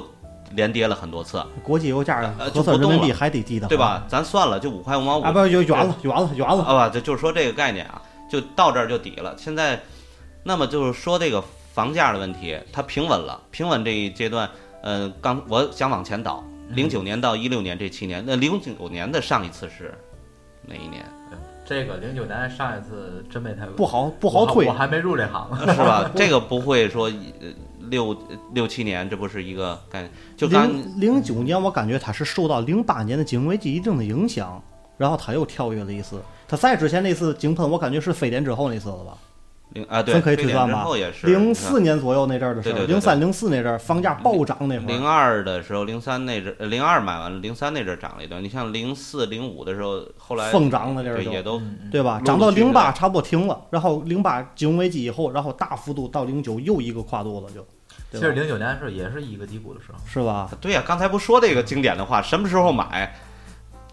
[0.51, 4.05] 连跌了很多次，国际油价呃核算人民币就不动了还得低的，对吧？？
[4.07, 6.63] 咱算了，就五块五毛五啊，不，就远了，远了，远了。
[6.63, 9.33] 啊不，就就是说这个概念啊，就到这儿就底了。
[9.35, 9.81] 现在，
[10.43, 14.47] 那么就是说这个房价的问题，它平稳了，平稳这一阶段，
[14.83, 19.97] 呃，刚我想往前倒，零九年到一六年这七年，那零九年的上一次是
[20.67, 21.03] 哪一年？
[21.71, 25.59] 这个零九年上一次真没太不好不好推我，还没入这行呢。
[25.73, 26.11] 是吧？
[26.13, 27.47] 这个不会说呃
[27.89, 28.13] 六
[28.53, 30.11] 六七年，这不是一个概念？
[30.35, 34.61] 就刚零零九年，我感觉他是受到零八年的金融危机一定的影响，
[34.97, 36.21] 然后他又跳跃了一次。
[36.45, 39.17] 他再之前那次井喷，我感觉是非典之后那次了吧？
[39.73, 40.85] 零啊对，咱可以推算吧
[41.23, 48.43] 零四年左右那阵儿的时候，零三零四那阵儿房价暴涨那会儿零，二的时候，零三那阵，零二买完了，零三那阵涨了一段。
[48.43, 52.21] 你像零四、零五的时候，后来疯涨的这儿都对也都对吧？
[52.25, 57.65] 涨到零八差不多停了，然后零八金融危机以后，然后大幅度到零九又一个跨度了就，
[58.11, 58.33] 其实？
[58.33, 60.49] 零九年是也是一个低谷的时候，是吧？
[60.59, 63.15] 对呀、刚才不说这个经典的话，什么时候买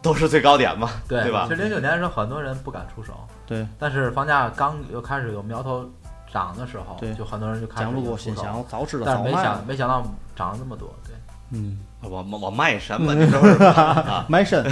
[0.03, 1.55] 都是最高点嘛，对吧其？
[1.55, 3.13] 实零九年的时候很多人不敢出手，
[3.49, 5.89] 对，但是房价刚又开始有苗头
[6.31, 9.55] 涨的时候对，就很多人就开始讲不过出手心想，我早知道但是没早卖了。
[9.55, 11.15] 想没想到涨了那么多，对，
[11.53, 13.15] 嗯，我我卖什么？
[13.15, 13.73] 你说是吧？
[13.73, 14.63] 啊， 卖身，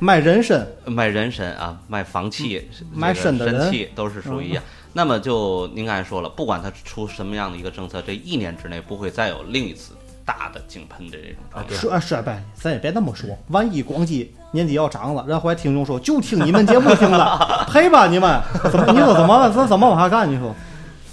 [0.00, 4.62] 卖人参，卖人参啊，卖房契，卖这个身的人神器都是属于一样。
[4.92, 11.68] 那么就您刚才说了，不管它出什么样的一个政策，这一年之内不会再有另一次大的井喷的这种状态。
[11.68, 13.30] 对是啊是呗，咱也别那么说。
[13.48, 17.38] 万一广基年底要涨了，然后还听众说就听你们节目听的，
[17.68, 18.40] 赔吧你们！
[18.70, 19.50] 怎么你说怎么了？
[19.50, 20.30] 咱怎么往下干？
[20.30, 20.54] 你说，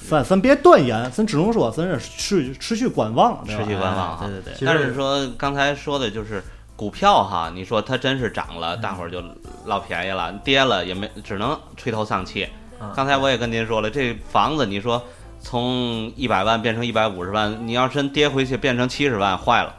[0.08, 4.68] 咱咱别断言，咱只能说咱是持持续观望，持续观望哈对对对。
[4.68, 6.44] 但是说刚才说的就是
[6.76, 9.22] 股票哈，你说它真是涨了，大伙儿就
[9.66, 12.48] 捞便宜了；跌了也没，只能垂头丧气。
[12.82, 15.04] 嗯刚才我也跟您说了，这房子你说
[15.42, 19.74] 从一百万变成一百五十万，你要真跌回去变成七十万，坏了，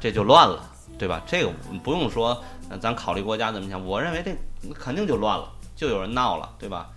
[0.00, 0.58] 这就乱了，
[0.98, 1.20] 对吧？
[1.26, 1.50] 这个
[1.84, 4.36] 不用说，呃咱考虑国家怎么想，我认为这
[4.74, 6.90] 肯定就乱了，就有人闹了，对吧？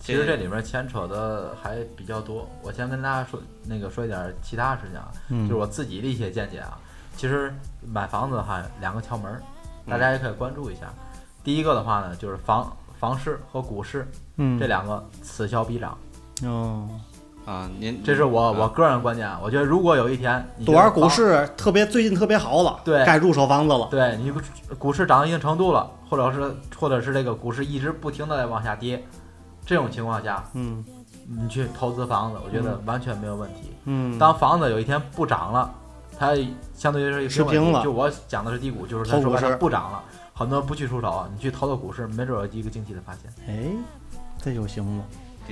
[0.00, 2.48] 其实这里面牵扯的还比较多。
[2.62, 6.78] 我先跟大家说那个说一点其他事情啊，嗯就是我自己的一些见解啊。
[7.16, 7.52] 其实
[7.86, 9.42] 买房子的话两个窍门儿，
[9.86, 10.90] 大家也可以关注一下。
[11.44, 15.98] 第一个的话呢，就是房房市和股市嗯，这两个此消彼长，
[16.44, 16.88] 哦，
[17.44, 19.40] 啊，您这是我啊我个人观点啊。
[19.42, 23.88] 我觉得如果有一天你觉多少股市特别最近特别好了，对该入手房子了。
[23.90, 24.32] 对你
[24.78, 29.04] 股市涨到一定程度了，或者是或者是这个股市一直不停的在往下跌，
[29.66, 30.84] 这种情况下，嗯
[31.26, 33.72] 你去投资房子，我觉得完全没有问题。
[33.84, 35.72] 嗯，当房子有一天不涨了，
[36.18, 36.36] 它
[36.74, 40.02] 相对于是持平了就我讲的是低谷，就是它说白了不涨了，
[40.34, 43.32] 很多人不去出手，你去投投股市，没准有一个惊喜的发现。
[43.48, 43.70] 哎，
[44.42, 45.04] 这就行了。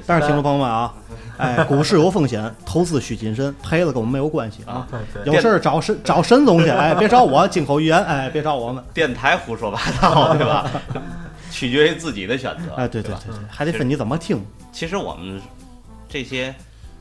[0.06, 0.94] 但是听众朋友们啊，
[1.36, 4.86] 哎，股市有风险，投资需谨慎，赔了跟我们没有关系啊。
[4.90, 10.70] 对对，有事儿找沈找沈总去，哎，别找我，金口玉言，哎，别找我们，电台胡说八道，对吧？
[11.50, 12.74] 取决于自己的选择。
[12.74, 14.44] 哎，对对对对，还得分你怎么听。
[14.70, 15.40] 其实我们
[16.08, 16.54] 这些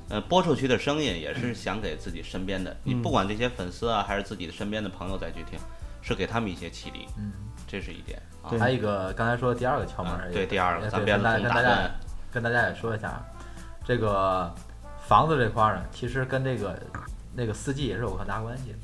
[0.10, 5.60] 呃播出去的声音，也是想给自己身边的，你嗯不管这些粉丝啊，还是自己的身边的朋友再去听，
[6.02, 7.32] 是给他们一些启迪，嗯，
[7.68, 8.56] 这是一点啊。
[8.58, 11.92] 还有一个刚才说的第二个窍门对，第二个，咱别对跟大总打跟大家分，
[12.32, 13.22] 跟大家也说一下，
[13.86, 14.52] 这个
[15.08, 16.78] 房子这块儿呢，其实跟这个
[17.36, 18.76] 那个四季也是有很大关系，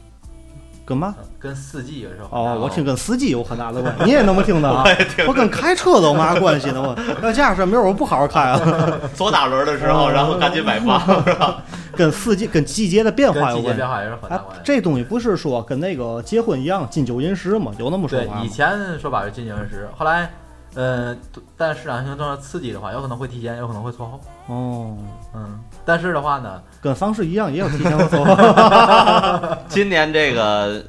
[0.86, 1.16] 跟嘛？
[1.18, 4.84] 嗯跟四季也是有很大哦，我关系听跟四季有很大的关系，你也那么听的啊？
[5.28, 6.82] 我跟开车都有嘛关系呢？
[7.22, 8.60] 我要驾驶，明儿我不好好开啊。
[9.14, 11.62] 左打轮的时候，然后赶紧买房， 是吧？
[11.96, 13.88] 跟四季跟季节的变化有关系跟季节变。
[13.90, 14.62] 化也是很大哎关，系。
[14.64, 17.74] 这东西不是说跟那个结婚一样金九银十吗？
[17.78, 18.48] 有那么说吗以？
[18.48, 20.32] 前说法是进行时，后来，
[20.76, 21.16] 呃，
[21.56, 24.20] 但市场性政策刺激的话，有可能会提前，有可能会错后。
[24.48, 24.98] 哦，
[25.34, 28.36] 嗯，但是的话呢，跟房市一样，也有提前和错后。
[29.70, 30.84] 今年这个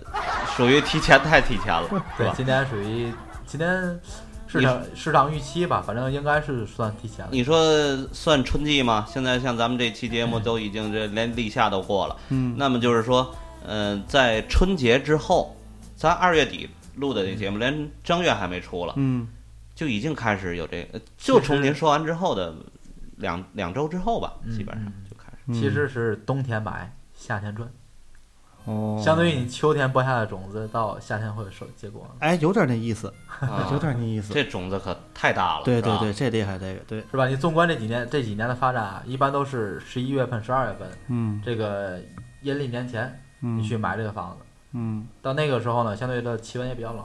[0.57, 2.05] 属于提前太提前了，是吧，？
[2.17, 3.13] 对今年属于
[3.47, 4.01] 今年
[4.47, 7.31] 市场市场预期吧，反正应该是算提前了。
[7.33, 9.05] 你说算春季吗？
[9.09, 13.35] 现在像咱们这期节目都已经这连立夏都过了，嗯，那么就是说，
[13.67, 15.57] 嗯、在春节之后，
[15.97, 19.27] 咱二月底录的那节目，连正月还没出了，嗯，
[19.75, 22.55] 就已经开始有这个，就从您说完之后的
[23.17, 25.05] 两两周之后吧，嗯基本上嗯。
[25.11, 25.39] 就开始。
[25.47, 27.69] 嗯其实是冬天买，夏天赚，
[28.65, 33.69] 哦，相当于你秋天播下的种子，到夏天会收结果了，哎，有点那意思，啊。
[33.73, 34.33] 有点那意思。
[34.33, 37.29] 这种子可太大了，对对对，，这厉害，这个对，是吧？
[37.29, 41.43] 你纵观这几年这几年的发展啊，一般都是十一月份、十二月份嗯。
[41.45, 42.01] 这个
[42.41, 43.59] 阴历年前，嗯。
[43.59, 44.45] 你去买这个房子。
[44.73, 47.05] 嗯，到那个时候呢，相对的气温也比较冷，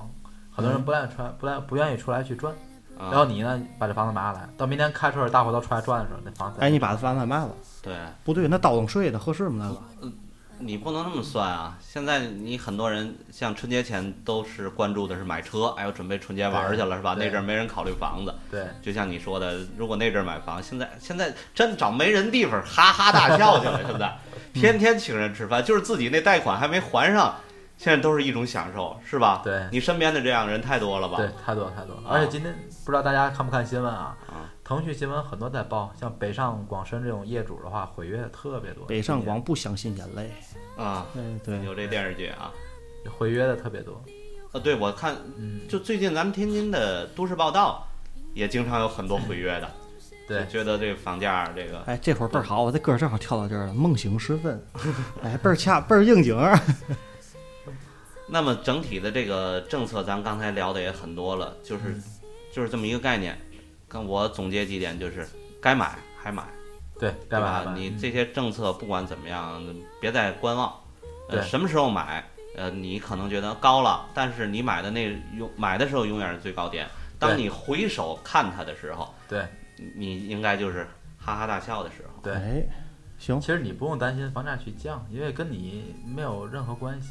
[0.59, 2.53] 很多人不愿意出来，不愿不愿意出来去转。
[2.97, 7.49] 啊然后你呢，把这房子买下来，到明年开春儿大伙都出来转的时候，那房子哎，你把房子卖了，
[7.81, 7.93] 对。
[8.25, 9.73] 不对，那倒腾税的合适吗？
[10.01, 10.13] 那个？
[10.61, 11.77] 你不能那么算啊！
[11.79, 17.15] 现在你很多人像春节前都是关注的是买车，哎呦准备春节玩儿去了是吧？
[17.15, 23.79] 对那阵儿没人考虑房子，对就像你说的，如果那阵儿买房，现在现在真找没人地方哈哈大笑去了。
[23.87, 24.13] 现在
[24.53, 27.33] 天天请人吃饭，就是自己那贷款还没还上，
[27.79, 29.41] 现在都是一种享受，是吧？
[29.41, 31.15] 对你身边的这样人太多了吧？
[31.15, 32.53] 对，太多太多而且今天
[32.85, 34.17] 不知道大家看不看新闻啊？
[34.27, 38.85] 啊腾讯新闻很多在报，像北上广深这种业主的话，毁约的特别多。
[38.85, 40.29] 北上广不相信眼泪。
[40.77, 42.51] 啊，嗯，对，有这电视剧啊。
[43.17, 43.99] 毁约的特别多。
[44.51, 47.87] 呃，对，我看嗯，就最近咱们天津的都市报道
[48.33, 49.71] 也经常有很多毁约的，
[50.27, 54.61] 对觉得这个房价这个哎，这会儿倍儿好，我这歌正好跳到这儿了，梦醒时分，
[55.23, 56.59] 哎，倍儿恰，倍儿应景儿。
[58.31, 61.95] 那么整体的这个政策，咱刚才聊的也很多了，就是
[62.53, 63.37] 就是这么一个概念。
[63.87, 65.27] 跟我总结几点，就是
[65.59, 66.43] 该买还买，
[66.99, 67.63] 对，该对吧？
[67.65, 67.79] 买买。
[67.79, 69.59] 你这些政策不管怎么样，
[69.99, 70.71] 别再观望。
[71.27, 72.23] 呃，什么时候买？
[72.55, 76.87] 呃，你可能觉得高了，但是你买的那永买的时候永远是最高点。
[77.17, 79.43] 当你回首看它的时候，对
[79.95, 80.87] 你应该就是
[81.17, 82.21] 哈哈大笑的时候。
[82.21, 82.63] 对，哎，
[83.17, 87.09] 行其，实你不用担心房价去降，因为跟你没有任何关系。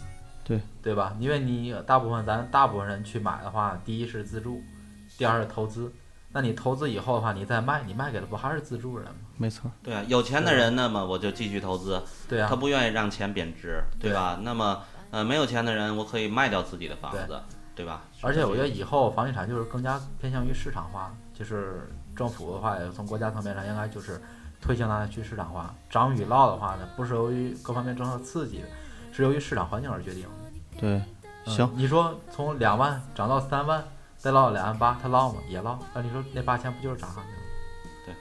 [0.48, 1.14] 对对吧？
[1.20, 4.60] 因为你大部分咱大部分人去买的话，第一是自住，
[5.16, 5.92] 第二是投资。
[6.30, 9.14] 那你投资以后的话，你再卖，你卖给的不还是自住人吗？
[9.36, 14.38] 没错，对啊，有钱的人那么我就继续投资，对啊，他不愿意让钱贬值，对吧？
[14.42, 17.40] 那么呃，没有钱的人，我可以卖掉自己的房子，
[17.74, 18.02] 对吧？
[18.20, 24.20] 而且我觉得以后房地产就是更加偏向于市场化，就是政府的话，也从国家层面上应该就是
[24.60, 25.74] 推行它去市场化。
[25.88, 28.68] 涨与落的话呢，不是由于各方面政策刺激的，
[29.12, 30.28] 是由于市场环境而决定的。
[30.78, 30.90] 对，
[31.46, 33.82] 嗯行，你说从两万涨到三万，
[34.16, 35.40] 再捞两万八，他捞吗？
[35.48, 35.78] 也捞。
[35.94, 38.16] 那你说那八千不就是涨上去了？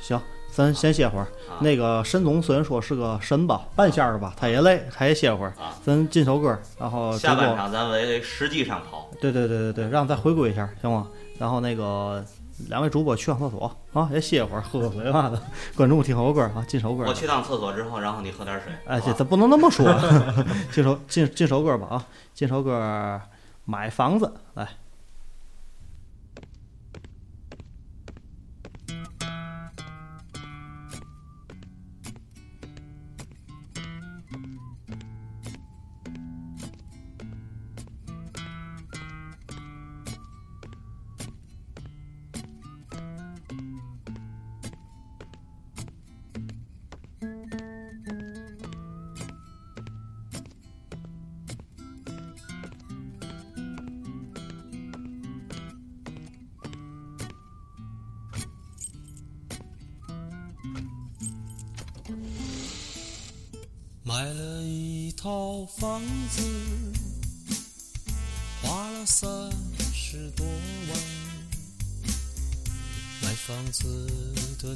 [0.00, 1.24] 行，咱先歇会儿。
[1.50, 5.50] 啊那个沈总虽然说是个神吧，半仙儿吧，他也累，他也歇会儿。
[5.58, 9.10] 啊，咱进首歌，然后下半场咱为实际上跑。
[9.20, 11.08] 对对对对对，让咱回归一下，行吗？
[11.36, 12.24] 然后那个
[12.68, 15.40] 两位主播去趟厕所啊，也歇会儿，喝个水嘛的。
[15.76, 17.14] 观众听首歌啊，进首歌我。
[17.14, 18.72] 去趟厕所之后，然后你喝点水。
[18.86, 19.86] 哎，这咱不能那么说。
[20.72, 23.20] 进首进进首歌吧啊，进首歌，
[23.64, 24.68] 买房子来。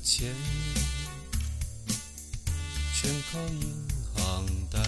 [0.03, 0.35] 钱
[2.93, 3.73] 全靠银
[4.17, 4.81] 行贷。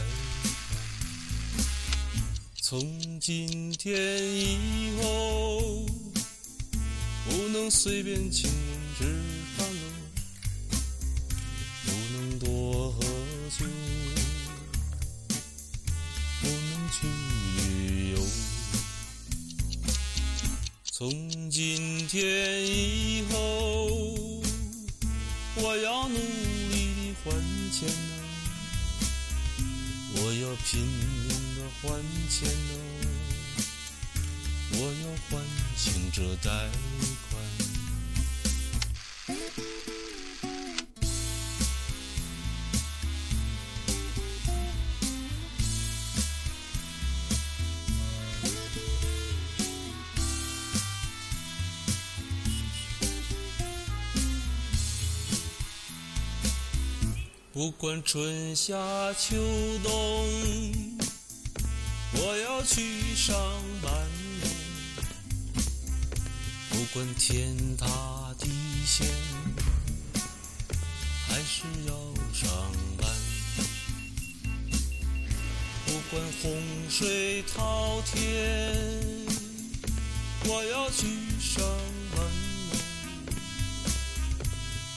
[2.60, 5.86] 从今天以后，
[7.28, 8.50] 不能随便请
[8.98, 9.24] 人
[57.54, 58.74] 不管春夏
[59.12, 59.36] 秋
[59.84, 59.92] 冬，
[62.14, 63.32] 我要去上
[63.80, 63.92] 班。
[66.68, 67.86] 不管天塌
[68.40, 68.50] 地
[68.84, 69.06] 陷，
[71.28, 71.94] 还是要
[72.32, 72.50] 上
[73.00, 73.08] 班。
[75.86, 78.74] 不管洪水滔天，
[80.46, 81.06] 我要去
[81.38, 81.64] 上
[82.16, 82.26] 班。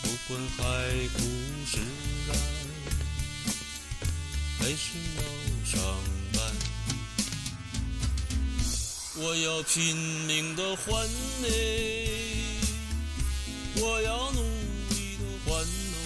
[0.01, 0.63] 不管海
[1.13, 1.21] 枯
[1.67, 2.16] 石烂，
[4.67, 5.21] 还是要
[5.63, 5.79] 上
[6.33, 6.41] 班。
[9.15, 9.95] 我要拼
[10.27, 10.91] 命的还
[11.41, 12.09] 嘞，
[13.77, 14.41] 我要努
[14.89, 15.97] 力的还喽，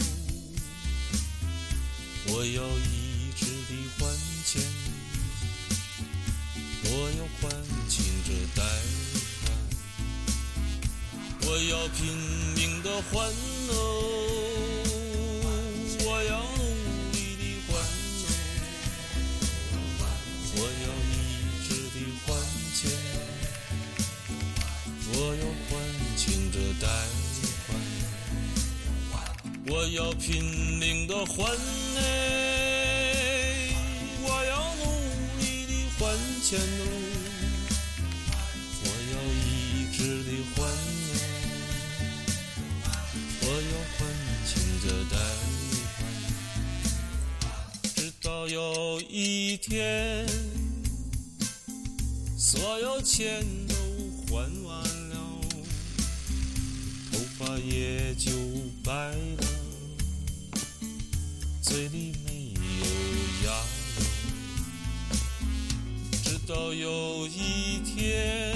[2.27, 4.05] 我要一直的还
[4.45, 4.61] 钱，
[6.83, 7.49] 我要还
[7.89, 8.61] 清这贷
[9.41, 9.49] 款。
[11.47, 12.05] 我要拼
[12.55, 13.17] 命的还
[13.69, 13.71] 喽，
[29.81, 30.43] 我要拼
[30.77, 31.43] 命的还
[31.97, 33.73] 哎，
[34.21, 34.83] 我要努
[35.39, 35.99] 力的还
[36.43, 36.83] 钱哦，
[38.83, 40.61] 我要一直的还，
[43.41, 43.99] 我要还
[44.45, 44.53] 清
[44.83, 45.17] 这贷，
[47.95, 50.29] 直到有一天
[52.37, 53.73] 所有钱都
[54.27, 54.69] 还完
[55.09, 55.17] 了，
[57.11, 58.29] 头发也就
[58.83, 59.50] 白了。
[61.71, 62.59] 嘴里没有
[63.45, 63.63] 牙了。
[66.21, 68.53] 直到有一天，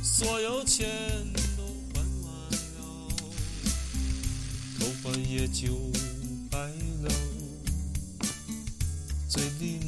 [0.00, 0.88] 所有钱
[1.56, 2.32] 都还完
[2.76, 2.80] 了，
[4.78, 5.90] 头发也就
[6.48, 6.56] 白
[7.02, 7.10] 了，
[9.28, 9.80] 嘴里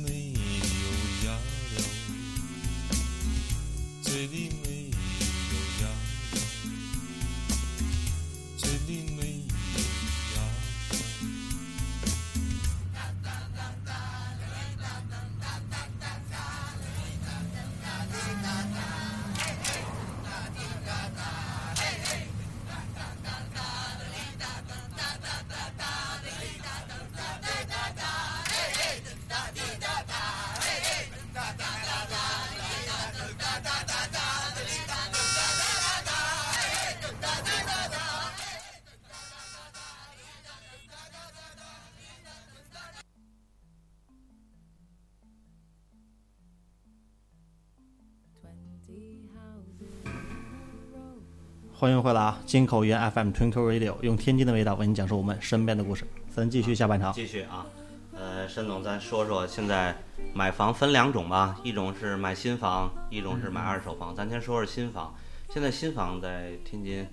[51.82, 52.38] 欢迎回来啊！
[52.46, 56.06] 金口源 FM Twinkle Radio 用天津的味道为你讲述我们身边的故事。
[56.30, 57.12] 咱继续下半场。
[57.12, 57.66] 继续啊，
[58.14, 59.92] 呃，申总，咱说说现在
[60.32, 64.14] 买房分两种吧，一种是买新房，一种是买二手房。
[64.14, 65.12] 咱先说说新房，
[65.48, 67.04] 现在新房在天津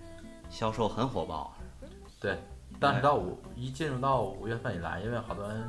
[0.52, 1.52] 销售很火爆，
[2.20, 2.38] 对，
[2.80, 5.68] 但是到五一进入到五月份以来，因为好多人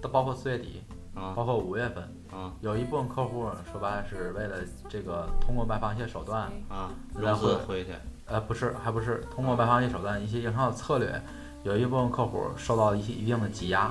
[0.00, 0.84] 都包括四月底，
[1.16, 7.90] 啊包括五月份，啊有一部分客户说白了是为了这个通过卖房一些手段，啊，然后融资回去
[8.26, 11.20] 呃，不是，还不是通过卖房一些手段、一些营销的策略，
[11.62, 13.90] 有一部分客户受到一些一定的挤压，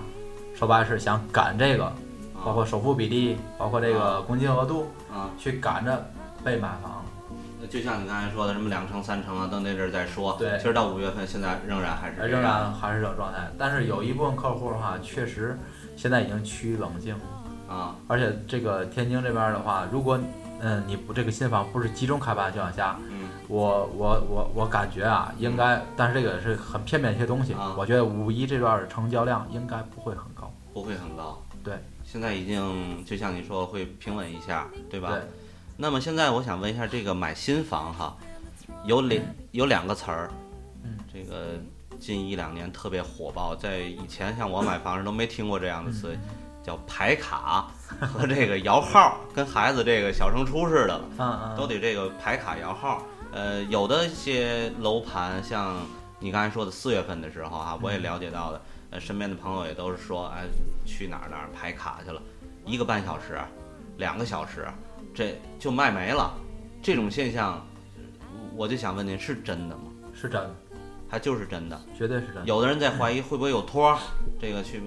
[0.53, 1.91] 说白了是想赶这个，
[2.43, 6.05] 包括首付比例，包括这个公积金额度，啊，去赶着
[6.43, 7.03] 被买房。
[7.69, 10.35] 就像你刚才说的，什么两成、三成啊，到那阵儿再说。
[10.37, 13.39] 对其实到五月份，现在仍然还是仍然还是这种状态。
[13.57, 15.57] 但是有一部分客户的话，确实
[15.95, 17.15] 现在已经趋于冷静，
[17.67, 20.19] 啊而且这个天津这边的话，如果
[20.61, 23.14] 嗯你不这个新房不是集中开发的情况下，嗯
[23.47, 30.51] 我我我我感觉啊，应该，但是这个是很片面一些东西啊，我觉得五一这段成交量应该不会很高。
[30.73, 31.41] 不会很高。
[31.63, 31.73] 对，
[32.03, 35.09] 现在已经就像你说会平稳一下，对吧？
[35.09, 35.21] 对，
[35.77, 38.15] 那么现在我想问一下，这个买新房哈，
[38.83, 40.29] 有两有两个词儿，
[40.83, 41.59] 嗯，这个
[41.99, 46.17] 近一两年特别火爆，在以前像我买房时都没听过这样的词，
[46.63, 47.67] 叫排卡
[48.01, 53.01] 和这个摇号， 跟孩子这个小升初似的，嗯嗯，都得这个排卡摇号。
[53.35, 55.75] 呃，有的一些楼盘，像
[56.19, 58.61] 你刚才说的四月份的时候啊，我也了解到的，
[58.91, 60.45] 呃，身边的朋友也都是说，哎，
[60.85, 62.21] 去哪儿哪儿排卡去了，
[62.65, 63.37] 一个半小时，
[63.97, 64.65] 两个小时，
[65.13, 66.33] 这就卖没了。
[66.81, 67.61] 这种现象，
[68.55, 69.91] 我就想问您，是真的吗？
[70.13, 70.55] 是真的，
[71.09, 71.77] 还就是真的？
[71.97, 72.45] 绝对是真的。
[72.45, 73.99] 有的人在怀疑会不会有托儿，
[74.39, 74.81] 这个去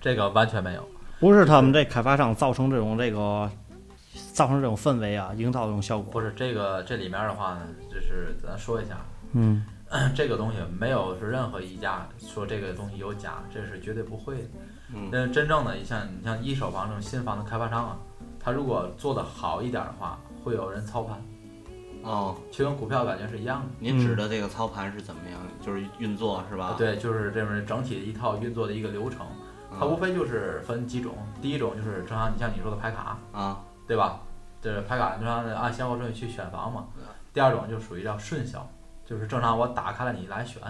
[0.00, 0.88] 这个完全没有。
[1.18, 3.50] 不是他们这开发商造成这种这个
[4.32, 6.12] 造成这种氛围啊，营造这种效果。
[6.12, 8.96] 不是这个这里面的话呢，就是咱说一下，
[9.32, 9.64] 嗯，
[10.14, 14.48] 这个东西没有是任何一家说这个东西有假，这是绝对不会的。
[14.92, 17.96] 嗯那真正的你像你像一手房这种新房的开发商啊，
[18.40, 21.22] 他如果做的好一点的话，会有人操盘，
[22.02, 23.68] 哦，就跟股票感觉是一样的。
[23.78, 25.40] 您指的这个操盘是怎么样？
[25.60, 29.24] 就是运作是吧？，对，就是这么整体的一套运作的一个流程，
[29.78, 33.60] 它无非就是分几种，第一种就是正常你像你说的排卡，啊
[33.90, 34.20] 对吧？
[34.62, 36.86] 这是排卡就按按先后顺序去选房嘛。
[37.34, 38.64] 第二种就属于叫顺销，
[39.04, 40.62] 就是正常我打开了你来选，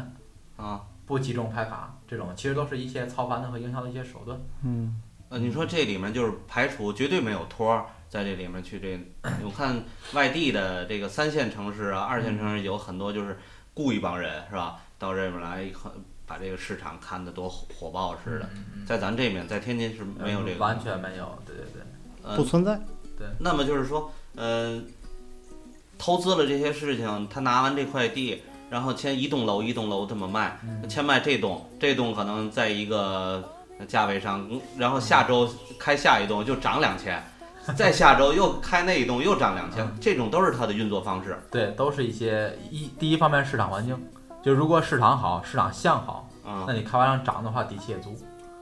[0.57, 0.81] 啊。
[1.05, 4.41] 不集中拍卡，这种其实都是一些操盘的和营销的一些手段。
[5.29, 8.99] 呃，你说这里面就是排除绝对没有托儿在这里面去这，
[9.45, 9.83] 我看
[10.14, 13.39] 外地的这个三线城市啊、二线城市有很多就是
[13.75, 15.93] 雇一帮人是吧，到这边来很
[16.27, 18.49] 把这个市场看得多火火爆似的。
[18.87, 21.83] 在咱这面，在天津是没有这个，完全没有，对对对，
[22.23, 22.81] 呃不存在。
[23.39, 24.81] 那么就是说，呃，
[25.99, 30.59] 投资了这些事情，他拿完这块地，然后签一栋楼一栋楼这么卖，
[30.89, 33.43] 先卖这栋，这栋可能在一个
[33.89, 35.49] 价位上，嗯然后下周
[35.79, 37.23] 开下一栋就涨两千，
[37.77, 41.39] 再下周又开那一栋又涨两千，这种都是它的运作方式。
[41.51, 43.99] 对，都是一些一第一方面市场环境，
[44.43, 46.64] 就如果市场好，市场向好，嗯。
[46.66, 48.16] 那你开发商涨的话底气也足，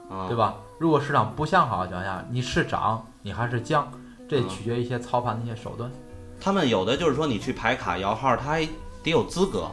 [0.09, 0.55] 嗯，对吧？
[0.79, 3.91] 如果市场不向好的情况下，你是涨你还是降，
[4.29, 5.91] 这取决于一些操盘的一些手段。
[6.39, 8.65] 他们有的就是说你去排卡摇号，他还
[9.03, 9.67] 得有资格，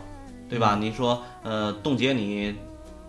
[0.48, 0.76] 对吧？
[0.80, 2.54] 你说呃冻结你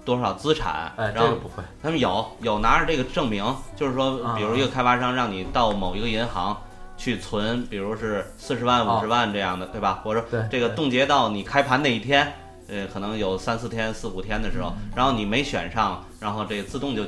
[0.06, 3.44] 多少资产，哎，这然后个不会，他们有有拿着这个证明，
[3.76, 6.56] 就是说，啊比如一个开发商让你到某一个银行
[6.98, 10.02] 去存，比如是四十万、哦五十万这样的，对吧？
[10.04, 12.32] 或者对这个冻结到你开盘那一天，
[12.68, 17.04] 呃，可能有三四天、四五天的时候，嗯然后你没选上，然后这个自动就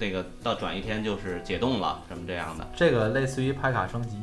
[0.00, 2.66] 这个到转一天就是解冻了，什么这样的。
[2.74, 4.16] 这个类似于牌卡升级，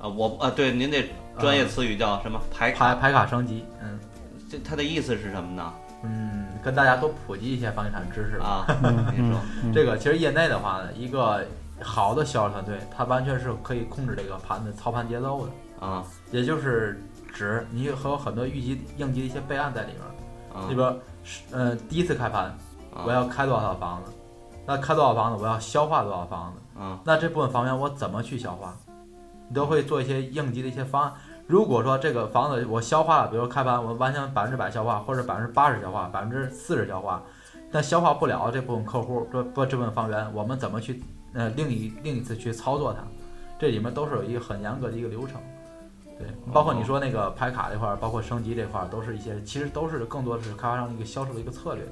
[0.00, 2.94] 啊，我啊，对，您这专业词语叫什么牌卡？
[2.96, 3.98] 牌牌卡升级，嗯
[4.50, 5.72] 这它的意思是什么呢？
[6.02, 8.66] 嗯，跟大家多普及一些房地产知识吧。
[8.82, 11.44] 啊，您说，嗯这个其实业内的话呢，一个
[11.80, 17.00] 好的销售团队，它完全是可以控制这个盘的操盘节奏的，啊也就是
[17.32, 20.00] 指你和有很多预计应急的一些备案在里面。
[20.52, 22.44] 啊里边是呃第一次开盘，
[22.94, 24.12] 啊我要开多少套房子，
[24.66, 28.76] 那开多少房子，我要消化多少房子，啊那这部分房源我怎么去消化？
[29.48, 31.12] 你都会做一些应急的一些方案。
[31.46, 37.22] 如果说这个房子我消化了，比如说开盘我完全百分之百消化，或者百分之八十消化，百分之四十消化，
[37.70, 41.00] 但消化不了这部分客户，这不这部分房源，我们怎么去
[41.32, 42.98] 呃另一另一次去操作它？
[43.58, 45.40] 这里面都是有一个很严格的一个流程。
[46.18, 51.84] 对，包括你说那个拍卡这块儿，包括升级这块儿，都是一些其实都是更多的是开发商的一个销售的一个策略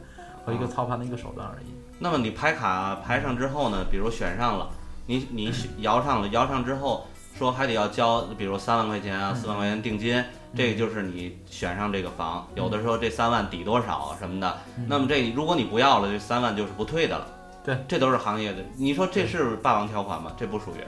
[0.45, 1.67] 和一个操盘的一个手段而已。
[1.99, 4.69] 那么你排卡排上之后呢，比如选上了，
[5.07, 7.07] 你你 摇上了，摇上之后
[7.39, 10.23] 说还得要交，比如三万块钱啊，嗯四万块钱定金，
[10.57, 17.27] 这个就是你选上这个房，有的时候这三万抵多少啊什么的，嗯那么这如果你不要了，这三万就是不退的了。
[17.65, 18.59] 对，这都是行业的。
[18.77, 20.31] 你说这是霸王条款吗？
[20.37, 20.85] 这不属于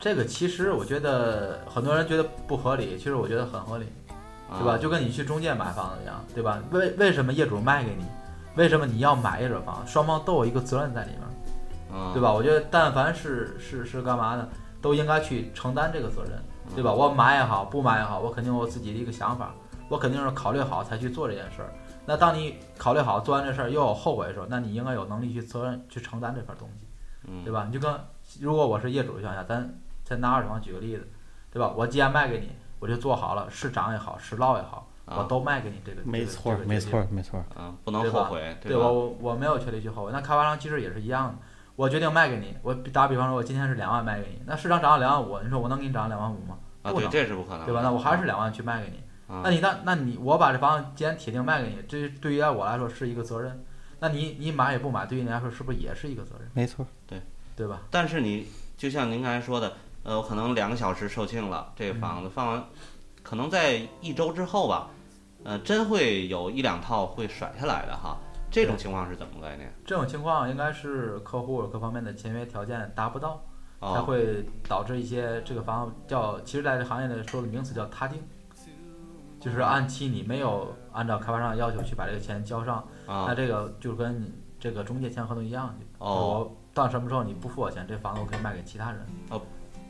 [0.00, 3.86] 这个其实我觉得很多人觉得不合理，其实我觉得很合理，
[4.50, 4.78] 啊对吧？
[4.78, 6.58] 就跟你去中介买房子一样，对吧？
[6.70, 8.04] 为为什么业主卖给你？
[8.56, 9.86] 为什么你要买一手房？
[9.86, 12.32] 双方都有一个责任在里面，啊，对吧？
[12.32, 14.48] 我觉得但凡是是是干嘛呢，
[14.80, 16.32] 都应该去承担这个责任，
[16.74, 16.92] 对吧？
[16.92, 19.54] 我买也好，不买也好，我肯定有我自己的一个想法，
[19.88, 21.72] 我肯定是考虑好才去做这件事儿。
[22.06, 26.86] 那当你考虑好做完这事儿又有后悔的时候，那你应该有能力去责任去承担这份东西。
[27.26, 27.64] 嗯对吧？
[27.66, 27.90] 你就跟
[28.40, 29.74] 如果我是业主的情况下，咱
[30.04, 31.08] 再拿二手房举个例子，
[31.50, 31.72] 对吧？
[31.74, 36.00] 我既然卖给你，我就做好了，是涨也好，是落也好，啊我都卖给你这个。
[36.04, 37.44] 没错儿，没错儿，没错儿。
[37.60, 38.58] 啊，不能后悔，吧？
[38.62, 40.12] 对我我我没有权利去后悔。
[40.12, 41.34] 那开发商其实也是一样的，
[41.76, 46.58] 我决定卖给你，我打比方说，我今天是两万卖给你，那市场涨到两万五，你说我能给你涨两万五吗？
[46.82, 47.80] 啊，对，不能这是不可能的，对吧？
[47.82, 48.98] 那我还是两万去卖给你。
[49.26, 53.64] 啊那你那那你我把这房子既然铁定卖给你，这对于我来说是一个责任。
[54.00, 56.46] 那你你买也不买，对于你来说是不是也是一个责任？
[56.52, 57.22] 没错对，
[57.56, 57.80] 对吧？
[57.90, 58.46] 但是你
[58.76, 62.64] 就像您刚才说的，呃，我可能两个小时售罄了，这个房子放完，
[63.22, 64.90] 可能在一周之后吧，
[65.44, 68.18] 呃，真会有一两套会甩下来的哈。
[68.50, 69.72] 这种情况是怎么个概念？
[69.84, 73.42] 这种情况应该是客户各方面的签约条件达不到。
[73.80, 78.18] 才哦，会导致一些这个房叫，其实在这行业里说的名词叫塌定，
[79.38, 89.06] 就是按期你没有按照开发商的要求去把这个钱交上，那啊，这个就跟你这个中介签合同一样，哦就是我到什么时候你不付我钱，这房子我可以卖给其他人。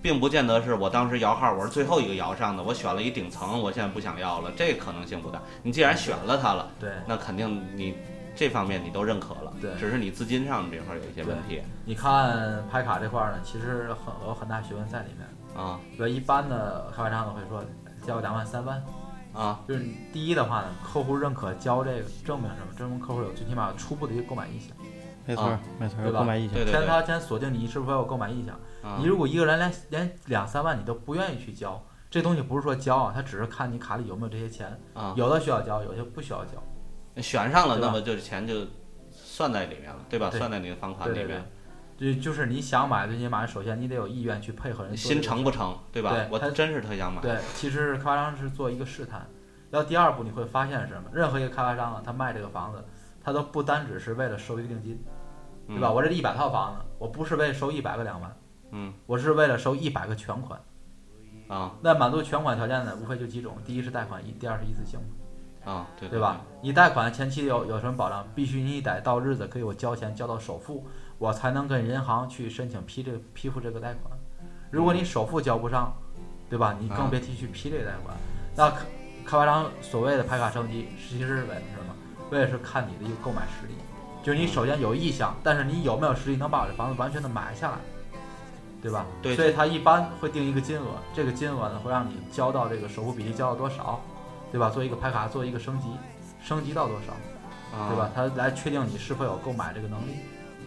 [0.04, 5.40] 并不见得是我当时摇号，我是最后一个摇上的，我选了一顶层，我现在不想要了，这可能性不大。
[5.62, 7.96] 你既然选了它了，对，那肯定你
[8.36, 15.26] 这方面你都认可了，对只是你资金上这块儿有一些问题你看拍卡这块儿呢，其实很有很大学问在里面。
[15.56, 17.64] 啊比如一般的开发商呢会说
[18.06, 18.84] 交两万三万，
[19.32, 22.74] 啊就是你第一的话呢，客户认可交这个证明什么？
[22.76, 24.76] 证明客户有最起码初步的一个购买意向。
[25.26, 26.64] 没错没错儿，对吧购买意向对。
[26.66, 28.54] 对对先他先锁定你是否有购买意向。
[28.84, 37.22] 啊你如果一个人连连两三万你都不愿意去交，这东西不是说交啊，他只是看你卡里有没有这些钱，啊，有的需要交，有些不需要交。
[37.22, 38.66] 选上了，那么就是钱就
[39.12, 40.28] 算在里面了，对吧？
[40.30, 41.44] 对算在你的房款里面
[41.96, 46.10] 对，，就就是你想买最起码首先你得有意愿去配合人心个诚不诚，对吧？
[46.10, 47.22] 对他我真是特想买。
[47.22, 49.26] 对，其实开发商是做一个试探。
[49.70, 51.08] 然后第二步你会发现是什么？
[51.12, 52.84] 任何一个开发商啊，他卖这个房子，
[53.22, 55.04] 他都不单只是为了收一个定金，
[55.66, 55.88] 对吧？
[55.88, 58.36] 嗯我这一百套房子，我不是为了收一百个两万，
[58.76, 60.60] 嗯我是为了收一百个全款。
[61.46, 64.98] 啊那满足全款条件呢，无非就几种：第一是贷款，一第二是一次性。
[65.64, 66.40] 啊，对对吧？？
[66.60, 68.26] 你贷款前期有有什么保障？
[68.34, 70.84] 必须你得到日子给我交钱交到首付，
[71.16, 74.12] 我才能跟银行去申请批这个批复这个贷款。
[74.70, 75.94] 如果你首付交不上，
[76.50, 76.76] 对吧？
[76.80, 78.16] 你啊更别提去批这个贷款。
[78.56, 78.84] 那开
[79.24, 81.94] 开发商所谓的拍卡升级，其实是为了什么？
[82.30, 83.74] 为了是看你的一个购买实力，
[84.22, 87.78] 就是你首先有意向，但是你有没有实力能把我这房子完全的买下来，
[88.84, 89.06] 对吧？
[89.22, 93.98] 对所以他一般会定一个金额，这个金额呢会让你交到这个首付比例交到多少，
[94.52, 94.68] 对吧？
[94.68, 95.86] 做一个拍卡，做一个升级，
[96.42, 97.12] 升级到多少，
[97.74, 98.10] 啊，对吧？？
[98.14, 100.16] 他来确定你是否有购买这个能力。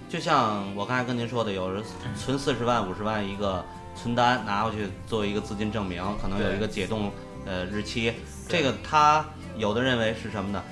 [0.09, 1.83] 就像我刚才跟您说的，有人
[2.15, 3.63] 存四十万、五十万一个
[3.95, 7.11] 存单拿过去作为一个资金证明，可能有一个解冻
[7.45, 8.11] 呃日期。
[8.49, 9.23] 这个他
[9.57, 10.63] 有的认为是什么呢？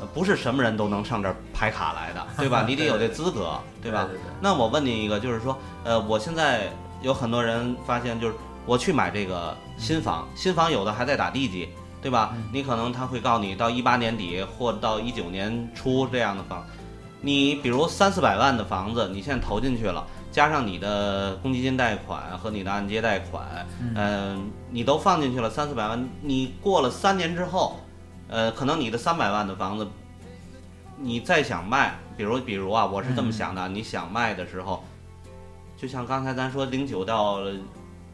[0.00, 2.64] 呃不是什么人都能上这儿排卡来的，对吧？
[2.66, 4.04] 你得有这资格，对吧？
[4.04, 6.68] 对对对那我问您一个，就是说，呃，我现在
[7.04, 8.34] 有很多人发现，就是
[8.64, 11.68] 我去买这个新房，新房有的还在打地基，
[12.00, 12.32] 对吧？
[12.34, 12.44] 嗯。
[12.50, 16.64] 你可能他会告诉你到一八年底或到一九年初这样的房，
[17.20, 20.02] 你比如三四百万的房子，你现在投进去了，
[20.32, 27.80] 加上你的公积金贷款和你的按揭贷款，嗯、你都放进去了三四百万，你过了三年之后，
[28.28, 29.86] 呃，可能你的三百万的房子，
[30.98, 34.82] 你再想卖，比如比如啊，我是这么想的，你想卖的时候，
[35.84, 37.42] 就像刚才咱说零九到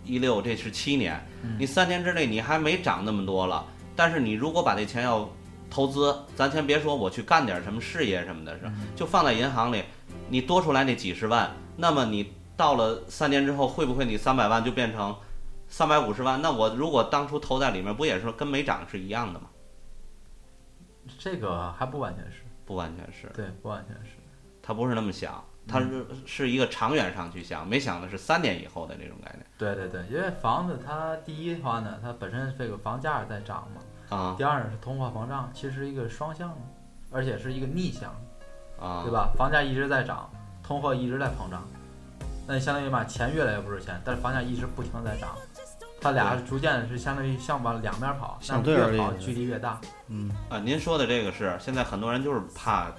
[0.04, 1.24] 一六，这是七年，
[1.56, 3.64] 你三年之内你还没涨那么多了，
[3.94, 5.30] 但是你如果把这钱要
[5.70, 9.84] 投资，咱先别说我去干点什么事业什么的是，就放在银行里，
[10.28, 15.16] 你多出来那几十万，那么你到了三年之后，会不会你三百万就变成
[15.68, 16.42] 三百五十万？
[16.42, 19.46] 那我如果当初投在里面，不也是跟没涨是一样的吗？
[21.20, 24.16] 这个还不完全是，不完全是，对，不完全是。
[24.60, 29.46] 他不是那么想，他是是一个长远上去想，没想的是三年以后的那种概念。
[29.56, 34.34] 对对对，因为房子它第一的话呢，它本身这个房价在涨嘛，啊。
[34.36, 36.56] 第二呢是通货膨胀，其实一个双向的，
[37.12, 38.10] 而且是一个逆向，
[38.80, 39.12] 啊，对？
[39.12, 39.30] 吧？
[39.36, 40.28] 房价一直在涨，
[40.62, 41.62] 通货一直在膨胀，
[42.46, 45.36] 那相当于嘛，钱越来越不值钱，但是房价一直不停的在涨，
[46.00, 52.90] 它俩逐渐是相当于向往两边跑，相对跑距离越大，嗯，啊，您说的这个是现在很多人就是怕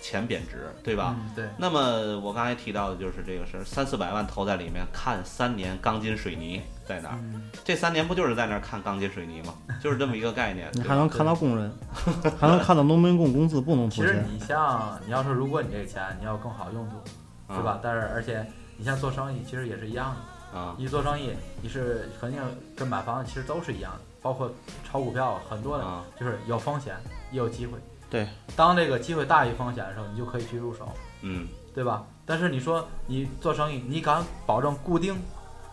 [0.00, 1.16] 钱贬值，对吧？
[1.18, 7.18] 嗯，对，那么我刚才提到的就是这个事儿，三四百万投在里面，看三年钢筋水泥在哪儿？
[7.20, 9.54] 嗯，这三年不就是在那儿看钢筋水泥吗？
[9.82, 10.68] 就是这么一个概念。
[10.72, 11.72] 你还能看到工人，
[12.38, 14.22] 还能看到农民工工资不能其实。
[14.30, 17.80] 你像你要说，如果你这个钱你要更好用途，是吧？
[17.82, 20.58] 但是而且你像做生意，其实也是一样的。
[20.58, 22.40] 啊你做生意，你是肯定
[22.74, 24.50] 跟买房其实都是一样的，包括
[24.82, 26.96] 炒股票，很多的啊就是有风险
[27.30, 27.72] 也有机会。
[28.10, 30.88] 对，当这个机会大于风险的时候，你就可以去入手，
[31.22, 32.04] 嗯对吧？
[32.24, 35.16] 但是你说你做生意，你敢保证固定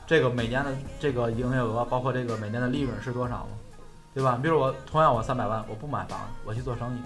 [0.06, 3.48] 这个每年的这个营业额，包括这个每年的利润是多少吗？
[4.14, 4.40] 对吧？
[4.42, 7.02] 比如我同样我三百万，我不买房，我去做生意，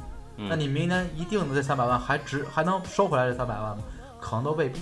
[0.49, 3.83] 那嗯你明年一定的这三百万还值还能收回来这三百万吗？
[4.19, 4.81] 可能都未必，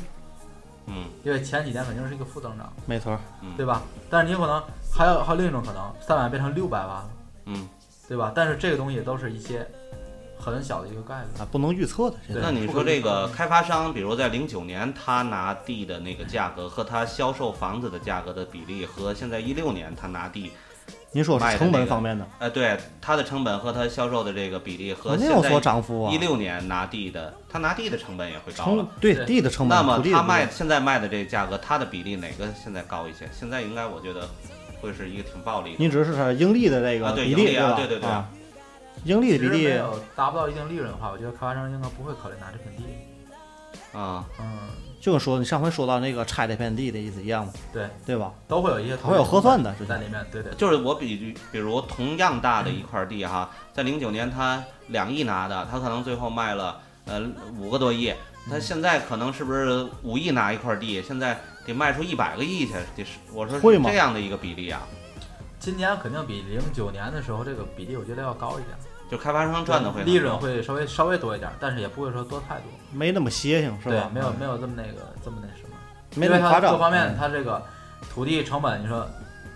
[0.87, 2.71] 嗯因为前几年肯定是一个负增长。
[2.85, 3.81] 没错嗯，对吧？
[4.09, 7.09] 但是你有可能还有还有另一种可能，三百万变成六百万了，
[7.45, 7.69] 嗯，
[8.07, 8.31] 对吧？
[8.33, 9.65] 但是这个东西都是一些
[10.51, 11.41] 很小的一个概率。
[11.41, 12.17] 啊，不能预测的。
[12.25, 20.51] 现在那你说这个开发商，比如在零九年他拿地的那个价格和他销售房子的价格的比例，和现在一六年他拿地，
[21.11, 26.17] 您说是成本方面的，呃，对他的成本和他销售的这个比例和肯定有所现在涨幅啊一。
[26.17, 28.87] 六年拿地的，他拿地的成本也会高了。
[28.99, 33.29] 对对地的成本，那么他卖现在卖的这个价格，它的比例哪个现在高一些？
[33.31, 34.27] 现在应该我觉得
[34.81, 35.75] 会是一个挺暴利的。
[35.79, 37.75] 你指的是它盈利的这啊个比例对盈利啊吧？
[37.77, 38.29] 对对对啊，
[39.05, 39.79] 盈利的比例。
[40.15, 42.83] 达不到一定利润的话，我觉得开发商应该不会考虑拿这片地。
[43.97, 44.69] 啊，嗯，
[44.99, 48.31] 就跟说你上回说到那个拆这片地的意思一样嘛，对，对吧？
[48.47, 50.23] 都会有一些它会有核算的，在里面。
[50.31, 57.21] 对对，就是我比比如同样大的一块地哈，在零九年他两亿拿的，他可能最后卖了呃
[57.57, 58.13] 五个多亿，
[58.49, 62.73] 他现在可能是不是五亿拿一块地，现在得卖出一百个亿去？
[62.95, 63.89] 得是我说是会吗？
[63.89, 64.81] 这样的一个比例啊，
[65.59, 68.77] 今年肯定比零九年的时候这个比例我觉得要高一点，
[69.09, 72.63] 就开发商赚的会利润会稍微稍微多一点，但是也不会说多太多。
[72.91, 75.75] 没那么邪性，是吧？，对没有没有这么那个这么那什么。
[76.15, 76.71] 没因为它那么夸张。
[76.71, 77.61] 各方面嗯它这个
[78.09, 79.07] 土地成本，你说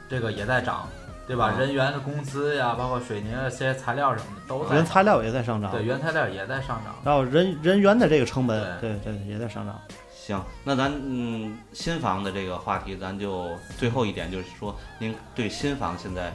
[0.10, 0.88] 这个也在涨，
[1.28, 1.54] 对吧？
[1.56, 6.96] 嗯人员的工资呀，包括水泥啊这些材料什么的都在原，材料也在上涨，对原材料也在上涨。
[7.04, 9.80] 然后人人员的这个成本，对对也在上涨。
[10.14, 16.32] 行，那咱嗯新房的这个话题，咱就最后一点就是说，您对新房现在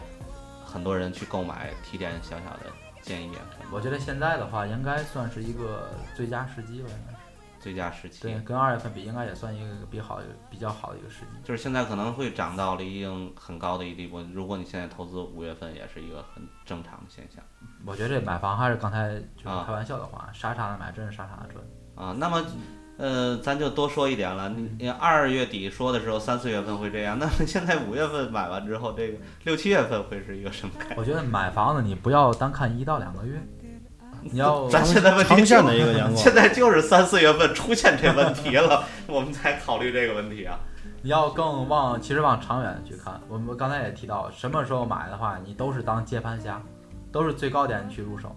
[0.65, 2.71] 很多人去购买，提点小小的
[3.07, 7.17] 建议啊，我觉得现在的话，应该算是一个最佳时机吧，应该是。
[7.59, 8.23] 最佳时期。
[8.23, 11.39] 对，跟二月份比，应该也算一个比好比较好的一个时机。
[11.43, 14.21] 就是现在可能会涨到了一定很高的一个地步。
[14.33, 17.43] 如果你现在投资五月份，也是一个很正常的现象
[17.85, 21.65] 我觉得这买房还是刚才就是啊开玩笑的话，傻傻的买，真是傻傻的赚。
[21.97, 22.15] 啊。
[22.17, 22.45] 那么，
[22.99, 24.49] 呃，咱就多说一点了。
[24.49, 30.97] 你你二月底说的时候，三四月份会这样，那么 现在五月份买完之后，这个六七月份会是一个什么概念？
[30.99, 33.39] 我觉得买房子你不要单看一到两个月，
[34.23, 40.59] 你要 咱现在问题就的一个眼光现在就是三四月份出现这问题了， 我们才考虑这个问题啊。
[41.03, 43.21] 你要更往其实往长远去看。
[43.29, 46.61] 我们刚才也提到，什么时候买的话，你都是当接盘侠，
[47.13, 48.35] 都是最高点去入手。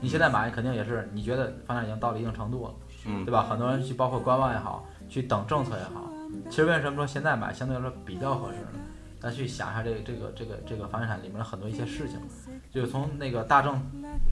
[0.00, 2.74] 你现在买肯定也是你觉得房价已经到了一定程度了，
[3.08, 3.42] 嗯对吧？
[3.48, 6.04] 很多人去包括观望也好，去等政策也好。
[6.50, 8.78] 其实为什么说现在买相对来说比较合适呢？
[9.20, 12.20] 咱去想一下这个这个这个这个房地产里面的很多一些事情，
[12.70, 13.80] 就是从那个大政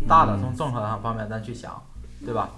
[0.07, 1.83] 大的从政策上方面咱去想，
[2.25, 2.51] 对吧？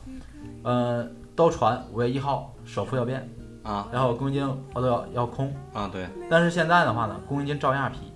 [0.63, 3.27] 呃，都传五月一号首付要变，
[3.63, 8.13] 啊然后公积金额度要要空，啊，对，但是现在的话呢，公积金照样批，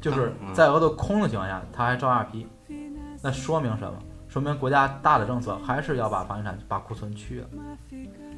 [0.00, 2.46] 就是嗯在额度空的情况下，它还照样批，
[3.20, 3.94] 那说明什么？
[4.32, 7.46] 说明国家大的政策还是要把房地产把库存去了。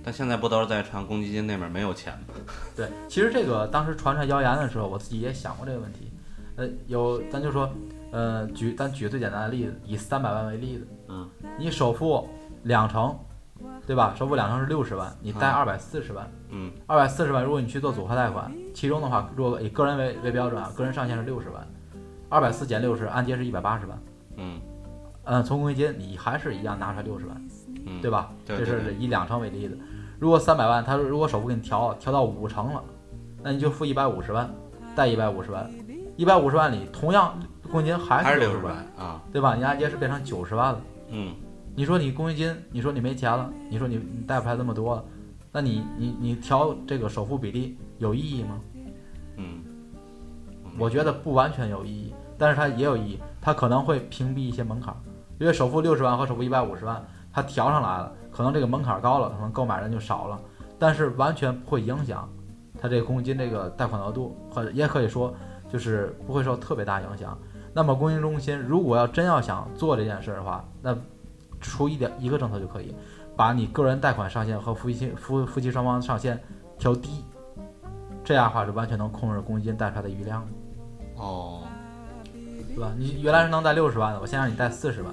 [0.02, 2.34] 但现在不都是在传公积金那边没有钱吗？
[2.74, 6.10] 对，其实这个当时传出来谣言的时候，我自己也想过这个问题。
[6.56, 7.70] 呃，有咱就说，
[8.10, 12.28] 呃，举咱举个最简单的例子，以三百万为例子，嗯，你首付
[12.64, 13.16] 两成，
[13.86, 14.14] 对吧？
[14.18, 21.64] 首付两成是六十万，你贷啊二百四十万，嗯二百四十万，如果你去做组合贷款，其中的话，如果以个人为为标准啊，个人上限是六十万，
[22.28, 23.96] 二百四减六十，按揭是一百八十万。
[24.38, 24.60] 嗯
[25.24, 27.46] 嗯，从公积金你还是一样拿出来六十万，
[27.86, 28.30] 嗯，对吧？
[28.46, 29.78] 对这是以两成为例子。
[30.18, 32.82] 如果三百万，他如果首付给你调调到五成了，
[33.42, 34.48] 那你就付一百五十万，
[34.94, 35.70] 贷一百五十万，
[36.16, 37.38] 一百五十万里同样
[37.70, 39.54] 公积金还还是六十万啊，对吧？
[39.54, 40.80] 你按揭是变成九十万了。
[41.10, 41.34] 嗯
[41.76, 45.04] 你说你公积金，你说你没钱了，你说你你贷不出来那么多了，
[45.50, 48.60] 那你你你调这个首付比例有意义吗？
[49.36, 49.60] 嗯，
[50.78, 54.96] 我觉得不完全有意义，但是它也有意义，它可能会屏蔽一些门槛儿，
[55.38, 60.40] 因为首付六十万和首付一百五十万，它调上来了，可能这个门槛高了，可能购买人就少了，
[60.78, 62.28] 但是完全不会影响
[62.80, 65.34] 它这个公积金这个贷款额度，和也可以说
[65.68, 67.36] 就是不会受特别大影响。
[67.72, 70.96] 那么公积金中心如果要真要想做这件事儿的话，那
[71.60, 72.94] 出一点一个政策就可以，
[73.36, 76.40] 把你个人贷款上限和夫妻夫夫妻双方上限
[76.78, 77.24] 调低，
[78.22, 81.22] 这样的话是完全能控制公积金贷出来的余量的。
[81.22, 81.62] 哦，
[82.32, 82.92] 对吧？
[82.98, 85.12] 你原来是能贷六十万的，我先让你贷四十万，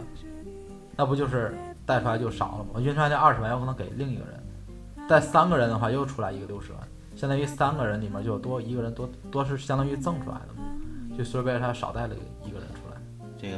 [1.02, 1.52] 那不就是
[1.84, 2.70] 贷出来就少了吗？
[2.74, 6.82] 我匀出来那二十万有可能给另一个人，贷三个人的话又出来一个六十万，
[7.16, 10.62] 相当于三个人里面就有多一个人多多是相当于赠出来的嘛，
[11.18, 12.14] 就所以为了他少带了
[12.46, 13.02] 一个人出来。
[13.42, 13.58] 这个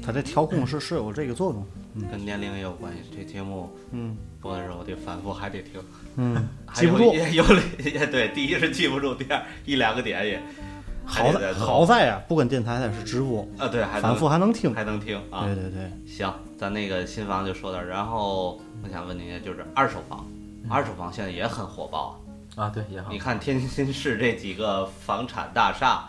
[0.00, 1.66] 他这调控是是有这个作用。
[2.08, 2.98] 跟年龄也有关系。
[3.12, 5.82] 这节目嗯播的时候得反复还得听，
[6.14, 7.12] 嗯，还有记不住。
[7.14, 7.44] 也有
[7.82, 10.75] 也对，第一是记不住，第二一两个点也还
[11.06, 14.74] 好在好在啊，不跟电台它是直播，啊，对，还反复还能听。
[14.74, 15.44] 还能听啊。
[15.46, 20.26] 对对对，行，咱那个新房就说到然后我想问您，就是二手房，
[20.68, 22.20] 二手房现在也很火爆
[22.56, 22.64] 啊。
[22.64, 23.18] 啊，对，也好你。
[23.18, 26.08] 看天津市这几个房产大厦，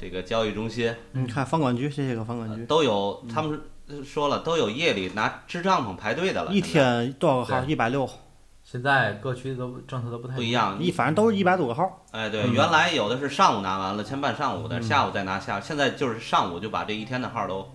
[0.00, 3.60] 这个交易中心你看房管局这些个房管局，都有，他们
[4.04, 7.64] 说了都有夜里拿支帐篷排队的了，一天多少个号？
[7.66, 8.08] 一百六，
[8.70, 10.50] 现在各区都政策都不太不一。
[10.50, 10.78] 样。
[10.78, 12.04] 一反正都是一百多个号。
[12.10, 17.66] 哎，对，嗯原来有的是上午拿完了，先办上午的，嗯下午再拿下，现在就是上午就把这一天的号都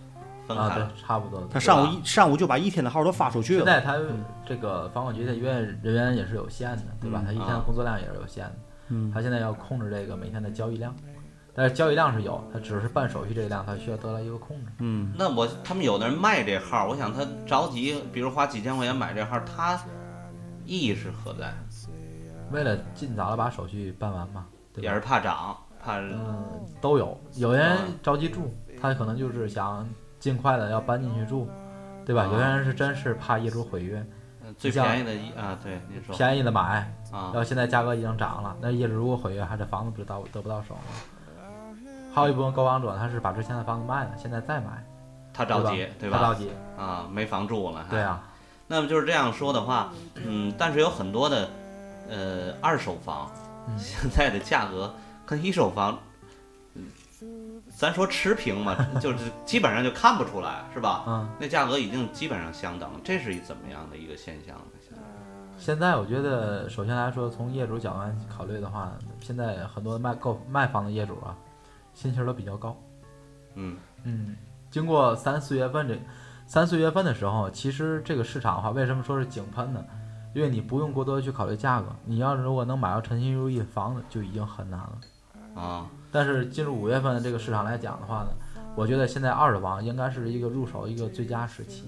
[0.47, 1.47] 分啊，对开了。，差不多。
[1.51, 3.65] 他上午一上午就把一天的号都发出去了。
[3.65, 3.97] 现在他
[4.45, 7.23] 这个房管局的人员人员也是有限的，对吧？
[7.23, 8.55] 嗯他一天的啊工作量也是有限的。
[8.89, 10.95] 嗯，他现在要控制这个每天的交易量，
[11.55, 14.71] 但是交易量是有，他只是办手续这一量，他需要得到一个控制。
[14.77, 19.75] 嗯，那我他们有的人卖这号，我想他着急，比如花几千块钱买这号，他
[20.66, 21.53] 意义是何在？
[22.51, 24.99] 为了尽早的把手续办完嘛，对也是？
[24.99, 26.45] 怕涨，怕嗯，
[26.80, 27.20] 都有。
[27.36, 29.88] 有人啊着急住，他可能就是想
[30.20, 31.47] 尽快的要搬进去住，
[32.05, 32.24] 对吧？
[32.24, 34.05] 啊有些人是真是怕业主毁约，
[34.43, 40.82] 呃最像便宜的一啊，对您说便宜的买，啊然后现在价格已经涨了，那业主如果毁约，他这房子不是到得不到手吗？
[42.14, 44.86] 还有一部分购房者，他是把之前的房子卖了，现在再买，
[45.34, 46.20] 他着急对吧？
[46.20, 48.01] 他着急，啊，没房住了，还对。
[48.01, 48.22] 啊，
[48.74, 51.47] 那么就是这样说的话，嗯，但是有很多的
[52.09, 53.30] 呃二手房，
[53.67, 54.91] 嗯 现在的价格
[55.28, 55.99] 跟一手房，
[56.74, 61.03] 嗯咱说持平嘛，就是基本上就看不出来，是吧？
[61.05, 61.30] 嗯。
[61.39, 64.63] 那价格已经基本上相等，这是一怎么样的一个现象呢？
[64.82, 65.03] 现在
[65.59, 71.38] 现在我觉得，首先来说，从业主角度来考虑的话，现在很多卖购卖房的业主啊，
[71.93, 72.76] 心气儿都比较高。
[73.53, 74.36] 嗯嗯，
[74.71, 75.95] 经过三四月份这
[76.45, 79.83] 三四月份的时候，其实这个市场的话，为什么说是井喷呢？
[80.33, 84.97] 因为你不用过多的去考虑价格，你要是如果能买到称心如意的房子，就已经很难了。
[85.55, 88.29] 啊，但是进入五月份的这个市场来讲的话呢，
[88.75, 91.83] 我觉得现在二手房应该是一个入手一个最佳时期，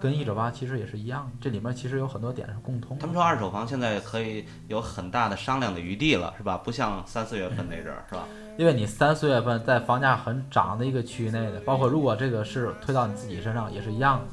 [0.00, 3.00] 跟一手房其实也是一样，这里面其实有很多点是共通的。
[3.00, 6.56] 他们说二手房现在可以有很大的商量的余地了，是吧？
[6.58, 8.26] 不像三四月份那阵儿，是吧？
[8.56, 14.24] 因为你三四月份在房价很涨的一个区域内的，包括如果这个是推到你自己身上也是一样的。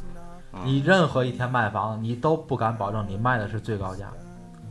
[0.53, 4.11] 嗯你任何一天卖房，你都不敢保证你卖的是最高价。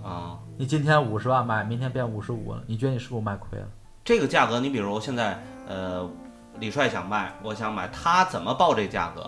[0.05, 3.67] 啊，你今天五十万卖，明天变五十五了，你觉得你是不是卖亏了？
[4.05, 6.07] 这个价格，你比如现在呃，
[6.59, 9.25] 李帅想卖，我想买，他怎么报这价格？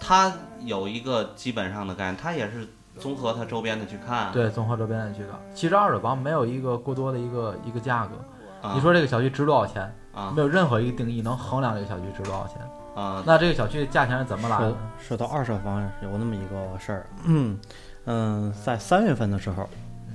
[0.00, 2.66] 他有一个基本上的概念，他也是
[2.98, 4.32] 综合他周边的去看。
[4.32, 5.38] 对，综合周边的去看。
[5.54, 8.16] 其实二手房没有一个过多的一个一个价格。
[8.62, 9.82] 啊，你说这个小区值多少钱？
[10.14, 12.56] 啊没有任何一个定义能衡量这个小区值多少钱。
[12.94, 17.58] 啊，那这个小区的价钱是怎么来的说到二手房有那么一个事儿，嗯
[18.04, 19.66] 嗯，在三月份的时候，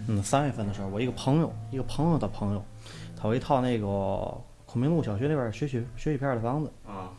[0.08, 2.64] 嗯，三月份的时候，我一个朋友，一个朋友的朋友，
[3.20, 3.86] 他有一套那个
[4.68, 7.10] 孔明路小学那边儿学区学区片儿的房子，啊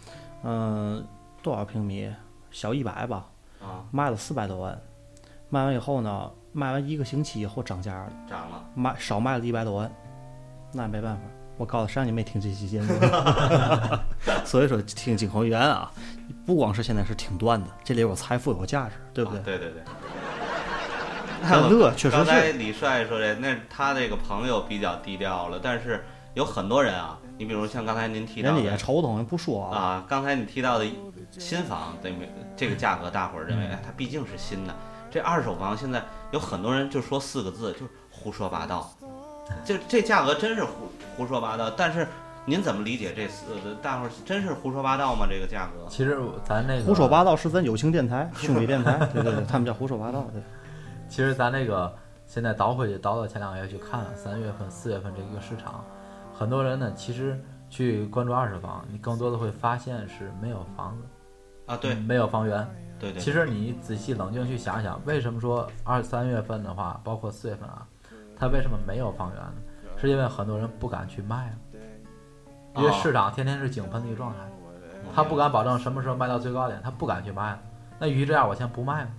[0.45, 1.05] 嗯，
[1.43, 2.09] 多少平米？
[2.53, 3.27] 小一百吧，
[3.61, 4.81] 啊，卖了四百多万，
[5.51, 8.65] 卖完以后呢，卖完一个星期以后涨价了，涨了。
[8.75, 9.91] 卖少卖了一百多万，
[10.73, 11.23] 那也没办法。
[11.57, 12.95] 我告诉谁让你没听这期节目，
[14.47, 15.91] 所以说听金口源啊，
[16.47, 19.43] 不光是现在是听段子，这里有财富有价值，对不对啊？
[19.45, 19.83] 对对对。
[21.49, 26.05] 这 乐确实刚才，李帅说的，那他这个朋友比较低调了，但是
[26.35, 29.77] 有很多人啊，你比如像刚才您提到人家也的抽动，不说啊。
[29.77, 30.87] 啊，刚才你提到的
[31.39, 32.29] 新房，对没？
[32.57, 34.75] 这个价格，大伙儿认为，哎，它毕竟是新的。
[35.11, 38.93] 这二手房现在有很多人就说四个字，就是胡说八道。
[39.65, 42.07] 这这价格真是胡胡说八道，但是
[42.45, 43.45] 您怎么理解这四？
[43.83, 45.27] 大伙儿真是胡说八道吗？
[45.29, 45.87] 这个价格？
[45.89, 50.43] 其实咱那个胡说八道是咱友情电台、兄弟电台，对对对，他们叫胡说八道，对。
[51.09, 51.95] 其实咱那个
[52.27, 55.83] 现在倒回去倒到前两个月去看三月份、四月份这一个市场，
[56.35, 61.05] 很多人呢其实去关注二手房，你更多的会发现是没有房子，
[61.67, 62.69] 啊，对没有房源。
[63.01, 67.87] 对对，其实你仔细冷静去想想，为什么说二三月份的话，包括四月份啊，
[68.39, 69.55] 它为什么没有房源呢？
[70.01, 71.57] 是因为很多人不敢去卖了，
[72.77, 74.39] 因为哦市场天天是井喷的一个状态，
[75.15, 77.61] 他不敢保证什么时候卖到最高点，他不敢去卖了。
[77.99, 79.11] 那与其这样，我先不卖了，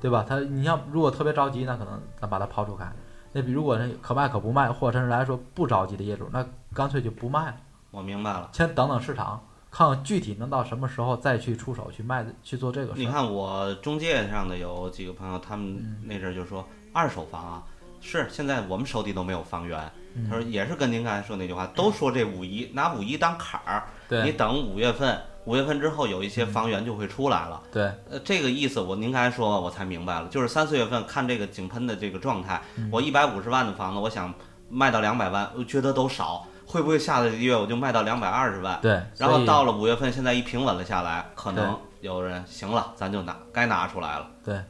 [0.00, 0.26] 对吧？
[0.28, 2.90] 他你要如果特别着急，那可能咱把它抛出开。
[3.32, 7.56] 那比如果是可卖可不卖，或者甚至来说不着急的业主，那干脆就不卖了，
[7.92, 8.50] 我明白了。
[8.52, 9.40] 先等等市场，
[9.70, 12.98] 看看具体能到什么时候再去出手去卖去做这个事。
[12.98, 17.62] 你看我中介上的有几个朋友，他嗯们那阵儿就说二手房啊，
[18.02, 19.80] 是现在我们手底都没有房源。
[20.14, 20.28] 嗯。
[20.28, 23.84] 他说也是跟您刚才说那句话，都说这五一拿五一当坎儿，
[24.24, 27.62] 你等五月份，五月份之后有一些房源就会出来了。
[27.72, 32.90] 对，呃，这个意思我您刚才说我才明白了，就是三四月份看这个井喷的这个状态，嗯。
[32.92, 34.34] 我一百五十万的房子，我想
[34.68, 38.78] 卖到两百万，我觉得都少，会不会下个月我就卖到两百二十万？
[38.82, 44.26] 对，然后到了五月份，现在一平稳了下来，可能有人行了，咱就拿该拿出来了。
[44.44, 44.60] 对，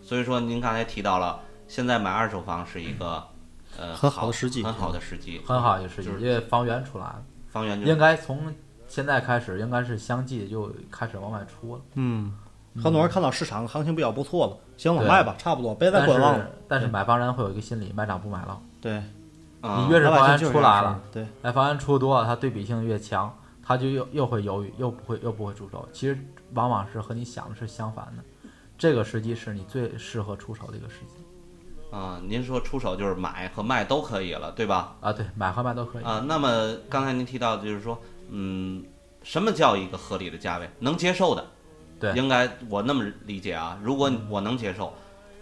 [0.00, 3.22] 所以说您刚才提到了，现在买二手房是一个
[3.78, 8.54] 呃很好的时机很好的时机，很好一个时机，因为房源出来了，房源就应该从
[8.88, 11.82] 现在开始，应该是相继就开始往外出了。
[11.94, 12.32] 嗯，
[12.82, 16.48] 很多人看到市场行情比较不错了，行我，卖吧，差不多，别再观望了。
[16.68, 18.60] 但是买房人会有一个心理，买涨不买了。
[18.80, 19.02] 对，
[19.60, 25.88] 啊你越是房源出来了，，对，哎，房源出多了，它对比性越强，它就又又会犹豫，又不会又不会出手。
[25.92, 26.16] 其实
[26.54, 28.48] 往往是和你想的是相反的，
[28.78, 31.15] 这个时机是你最适合出手的一个时机
[31.96, 34.94] 啊，您说出手就是买和卖都可以了，对吧？
[35.00, 35.10] 啊。
[35.10, 36.04] 对，买和卖都可以。
[36.04, 38.84] 啊，那么刚才您提到的就是说，嗯，
[39.22, 41.46] 什么叫一个合理的价位，能接受的？
[41.98, 44.92] 对应该我那么理解啊，如果我能接受，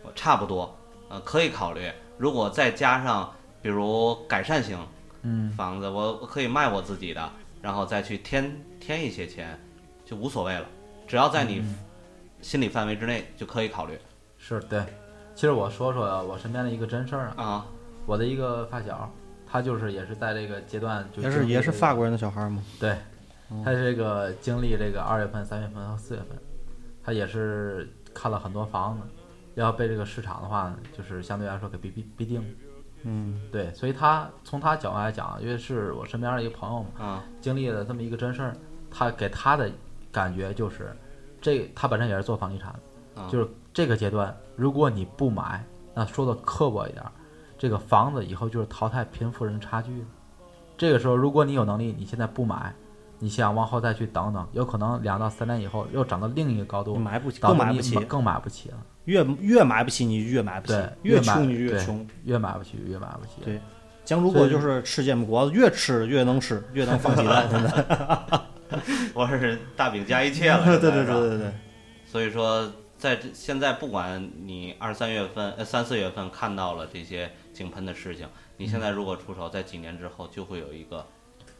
[0.05, 0.73] 我差不多，
[1.09, 1.91] 呃，可以考虑。
[2.17, 4.79] 如果再加上比如改善型
[5.23, 9.59] 嗯，房子，我我可以卖我自己的，然后再去添添一些钱，
[10.05, 10.67] 就无所谓了，
[11.09, 11.75] 只要在你嗯
[12.41, 13.99] 心理范围之内就可以考虑
[14.39, 14.85] 是对。
[15.35, 17.67] 其实我说说我身边的一个真事儿啊，啊。
[18.07, 19.11] 我的一个发小，
[19.47, 22.63] 他就是也是在这个阶段就也是也是法国人的小孩吗？
[22.79, 22.95] 对，
[23.65, 26.39] 他这个经历这个二月份、三月份和四月份，
[27.03, 29.07] 他也是看了很多房子，
[29.55, 32.47] 要被这个市场的话，就是相对来说给逼逼逼定了。
[33.05, 38.55] 嗯，对，所以他从他角度来讲，因为是我身边的一个朋友嘛，啊，经历了这么一个真事儿，
[38.91, 39.71] 他给他的
[40.13, 40.95] 感觉就是，
[41.41, 42.71] 这他本身也是做房地产
[43.15, 47.11] 的，啊就是这个阶段，如果你不买，那说的刻薄一点儿，
[47.59, 50.05] 这个房子以后就是淘汰贫富人差距的。
[50.77, 52.75] 这个时候，如果你有能力，你现在不买，
[53.19, 58.77] 你想往后再去等等，有可能两到三年以后又涨到另一个高度，买不起，更买不起，更买不起了。
[59.05, 62.07] 越越买不起你越买不起，，越买穷你越穷。
[62.25, 63.43] 越买不起越买不起。
[63.45, 63.61] 对
[64.05, 68.41] 江如果就是吃煎饼果子，越吃越能吃，越能放鸡蛋， 现在。
[69.15, 70.65] 我是大饼加一切了。
[70.81, 71.53] 对对对对对，
[72.07, 78.27] 所以说，在这现在，不管你二三月份、呃三四月份看到了这些井喷的事情，
[78.57, 81.07] 你现在如果出手，在几年之后就会有一个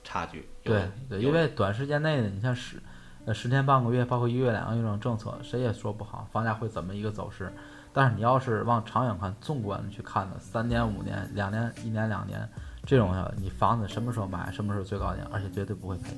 [0.03, 0.49] 差距。
[0.63, 2.81] 对对，因为短时间内的，你像十
[3.27, 7.53] 呃十天半个月，包括一个月两个月这种政策，谁也说不好房价会怎么一个走势。
[7.93, 12.49] 但是你要是往长远看，纵观去看的，三年、五年、两年、一年、两年
[12.85, 16.11] 这种的，你房子什么时候买，什么时候最高点，而且绝对不会赔。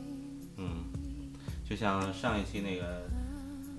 [0.56, 0.84] 嗯，
[1.68, 3.02] 就像上一期那个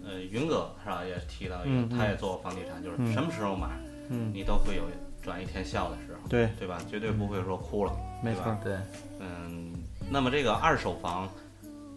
[0.07, 3.67] 呃云哥是吧，也提到一嗯个，他也做过房地产，就是嗯什么时候买，
[4.09, 4.83] 嗯，你都会有
[5.21, 6.79] 转一天笑的时候，对，对吧？
[6.89, 7.91] 绝对不会说哭了。
[8.23, 8.75] 没错对
[9.19, 9.73] 嗯，
[10.09, 11.29] 那么这个二手房，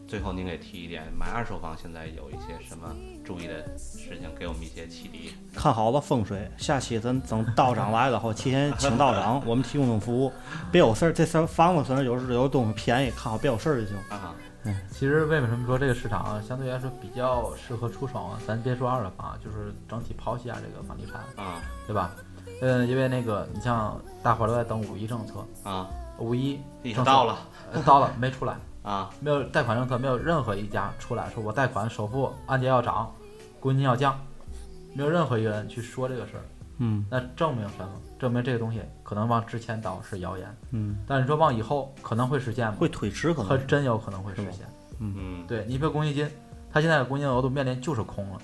[0.08, 2.94] 最后您给提一点，买二手房现在有一些什么
[3.24, 5.32] 注意的事情，给我们一些启迪。
[5.54, 10.32] 看好了风水，下期咱等道长来了后，提前请道长，我们提供这种服务，
[10.72, 11.12] 别有事儿。
[11.12, 13.96] 这事儿房子虽然有时有东西便宜，看好别有事儿就行。
[14.08, 14.34] 啊，
[14.90, 18.38] 其实为什么说这个市场啊相对来说比较适合出手啊？
[18.46, 22.10] 咱别说二手房，就是整体剖析一下这个房地产，啊对吧？
[22.60, 25.88] 嗯，因为那个你像大伙儿都在等五一政策，啊，
[26.18, 27.38] 五一已经到了
[27.72, 33.10] 呃到了没出来， 啊没有贷款政策，没有任何一家出来说我贷款首付按揭要涨，
[33.60, 34.18] 公积金要降，
[34.92, 36.42] 没有任何一个人去说这个事儿。
[36.82, 37.90] 嗯那证明什么？
[38.20, 42.76] 证明这个东西可能往之前倒是谣言，嗯，但是你说往以后可能会实现吗？
[42.78, 43.66] 会推迟可可能是。
[43.66, 44.66] 真有可能会实现。
[44.98, 46.30] 嗯对你比如公积金，
[46.70, 48.38] 它现在的公积金额度面临就是空了，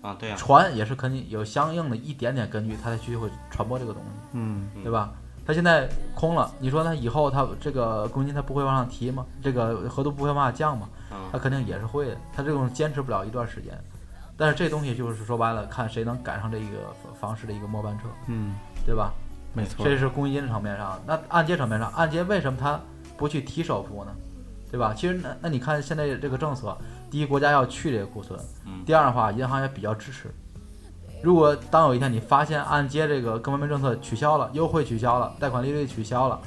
[0.00, 5.12] 啊，对呀、传也是肯定有相应的一点点根据，它才去会传播这个东西，嗯对吧？
[5.46, 9.26] 它现在空了，你说它以后它这个公积金它不会往上提吗？
[9.42, 10.88] 这个额度不会往下降吗？
[11.10, 13.78] 啊它肯定也是会的，它这种坚持不了一段时间。
[14.40, 18.54] 但是这东西就是说白了，看谁能赶上这一个房市的一个末班车，嗯，
[18.88, 19.12] 对吧？
[19.52, 19.84] 没错。
[19.84, 22.80] 这是公积金层面上，那按揭层面上，按揭为什么它
[23.18, 24.10] 不去提首付呢？
[24.70, 24.94] 对吧？
[24.96, 26.74] 其实那那你看现在这个政策，
[27.10, 30.34] 第一国家要去这个库存，嗯第二的话银行也比较支持。
[31.22, 36.40] 如果当有一天你发现按揭这个各方面政策取消了，优惠取消了，贷款利率取消了，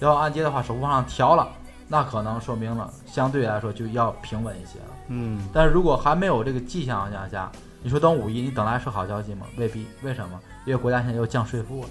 [0.00, 1.48] 然后按揭的话首付往上调了，
[1.86, 4.86] 那可能说明了相对来说就要平稳一些了。
[5.08, 9.46] 嗯但是如果还没有这个迹象下下，你说等五一你等来是好消息吗？
[9.58, 9.86] 未必。
[10.02, 10.40] 为什么？
[10.64, 11.88] 因为国家现在又降税负了。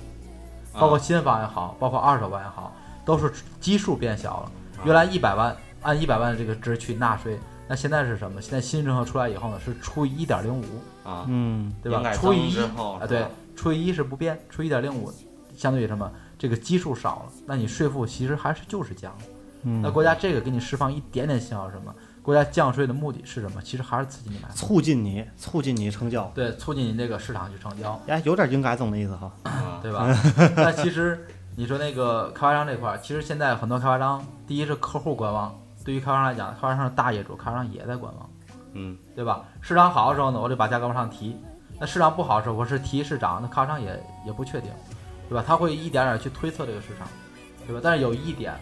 [0.73, 2.73] 包括新房也好，包括二手房也好，
[3.05, 4.51] 都是基数变小了。
[4.83, 8.41] 原来一百万按一百万的这个值去纳税，那现在是什么？
[8.41, 10.63] 现在新政策出来以后呢，是除以一点零五，
[11.07, 12.11] 啊，嗯对吧？
[12.13, 13.23] 除以一啊，对，
[13.55, 15.13] 除以一是不变，除以一点零五，
[15.55, 16.11] 相对于什么？
[16.39, 19.19] 这个基数少了，那你税负其实还是就是降了。
[19.61, 21.93] 那嗯，国家这个给你释放一点点信号，是什么？
[22.23, 23.61] 国家降税的目的是什么？
[23.61, 26.31] 其实还是刺激你买，促进你，促进你成交。
[26.33, 27.99] 对，促进你这个市场去成交。
[28.07, 29.29] 哎，有点应该总的意思哈。
[29.43, 30.07] 啊对吧？
[30.55, 35.53] 那其实你说那个开发商这块儿，其实现在很多开发商，第一是客户观望，
[35.83, 38.29] 对于开发商来讲，开发商是大业主，开发商也在观望，
[38.71, 39.43] 嗯对吧？
[39.59, 41.35] 市场好的时候呢，我就把价格往上提；
[41.77, 44.71] 那市场不好的时候，我是提是涨，那开发商也也不确定，
[45.27, 45.43] 对吧？
[45.45, 47.05] 他会一点点去推测这个市场，
[47.67, 47.81] 对吧？
[47.83, 48.53] 但是有一点，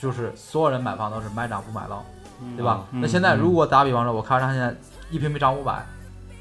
[0.00, 2.04] 就是所有人买房都是买涨不买落，
[2.56, 2.86] 对吧？
[2.92, 4.74] 嗯那现在如果打比方说，我开发商现在
[5.10, 5.84] 一平米涨五百，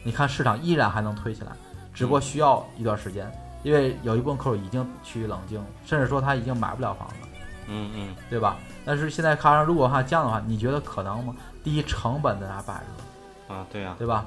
[0.04, 1.52] 你看市场依然还能推起来，
[1.94, 3.32] 只不过需要一段时间，
[3.64, 7.16] 因为有一部分客户已经趋于冷静，甚至说他已经买不了房子，
[7.68, 8.58] 嗯嗯对吧？
[8.86, 11.36] 但是现在开发商如果往下降的话，你觉得可能吗？
[11.64, 12.74] 第一，成本在那摆
[13.48, 14.26] 着，啊，对呀、对吧？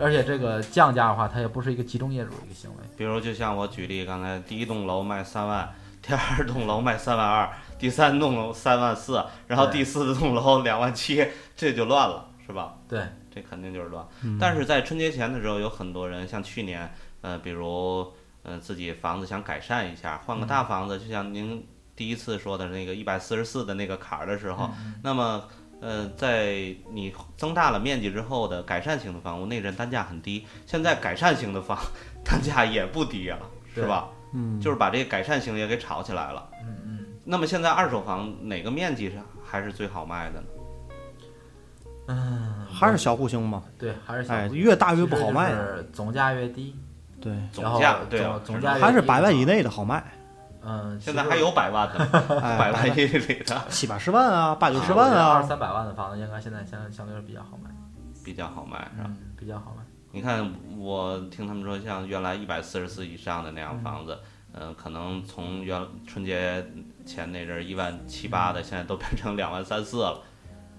[0.00, 5.68] 而且这个降价的话，它也不是一个集中业主的一个行为，比如就像我举例，刚才第一栋楼卖三万，
[6.08, 7.46] 第二栋楼卖三万二，
[7.78, 12.76] 第三栋楼三万四，然后第四栋楼 两万七，这就乱了，是吧？
[12.88, 14.06] 对，这肯定就是乱。
[14.22, 16.90] 嗯但是在春节前的时候，有很多人像去年，
[17.20, 18.10] 呃，比如
[18.42, 21.62] 呃自己房子想改善一下，换个大房子，就像您
[21.94, 24.70] 第一次说的那个一百四十四的那个坎儿的时候，
[25.02, 25.44] 那么。
[25.80, 30.44] 呃，在你增大了面积之后的改善型的房屋，那阵单价很低。
[30.66, 31.78] 现在改善型的房
[32.24, 33.38] 单价也不低啊，
[33.72, 34.08] 是吧？
[34.32, 36.48] 嗯，就是把这个改善型也给炒起来了。
[36.62, 40.46] 嗯嗯，那么现在二手房哪个面积是还是最好卖的呢？
[42.08, 43.62] 嗯，还是小户型嘛。
[43.78, 45.52] 对，还是小哎，户越大越不好卖
[45.92, 46.74] 总价越低，
[47.20, 50.02] 对，总价对啊总总价越还是低百万以内的好卖。
[50.60, 55.34] 嗯，现在还有百万的，哎，百万以里的七八十万啊，八九十二万啊。
[55.34, 57.70] 二三百万的房子，应该现在相相对是比较好卖，
[58.24, 59.08] 比较好卖，是吧？
[59.08, 59.84] 嗯，比较好卖。
[60.10, 64.18] 你看，我听他们说，像原来一百四十四以上的那样房子，
[64.52, 66.66] 呃，可能从原春节
[67.04, 70.22] 前那阵儿一万七八的，现在都变成两万三四了。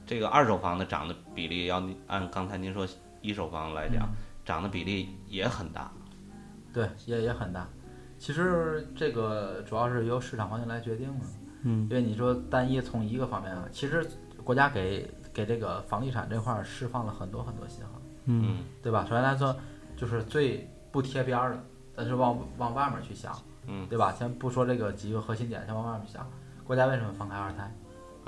[0.05, 2.88] 这个二手房的涨的比例，要按刚才您说
[3.21, 4.09] 一手房来讲，
[4.43, 5.91] 涨的比例也很大。
[6.73, 7.69] 对，也也很大。
[8.17, 11.25] 其实这个主要是由市场环境来决定的，
[11.63, 14.05] 嗯因为你说单一从一个方面啊，其实
[14.43, 19.05] 国家给给这个房地产这块儿释放了很多很多信号，嗯嗯对吧？
[19.09, 19.55] 首先来说，
[19.97, 21.59] 就是最不贴边儿的，
[21.97, 23.36] 咱是往往外面去想，
[23.67, 24.13] 嗯对吧？
[24.17, 26.25] 先不说这个几个核心点，先往外面想，
[26.65, 27.73] 国家为什么放开二胎，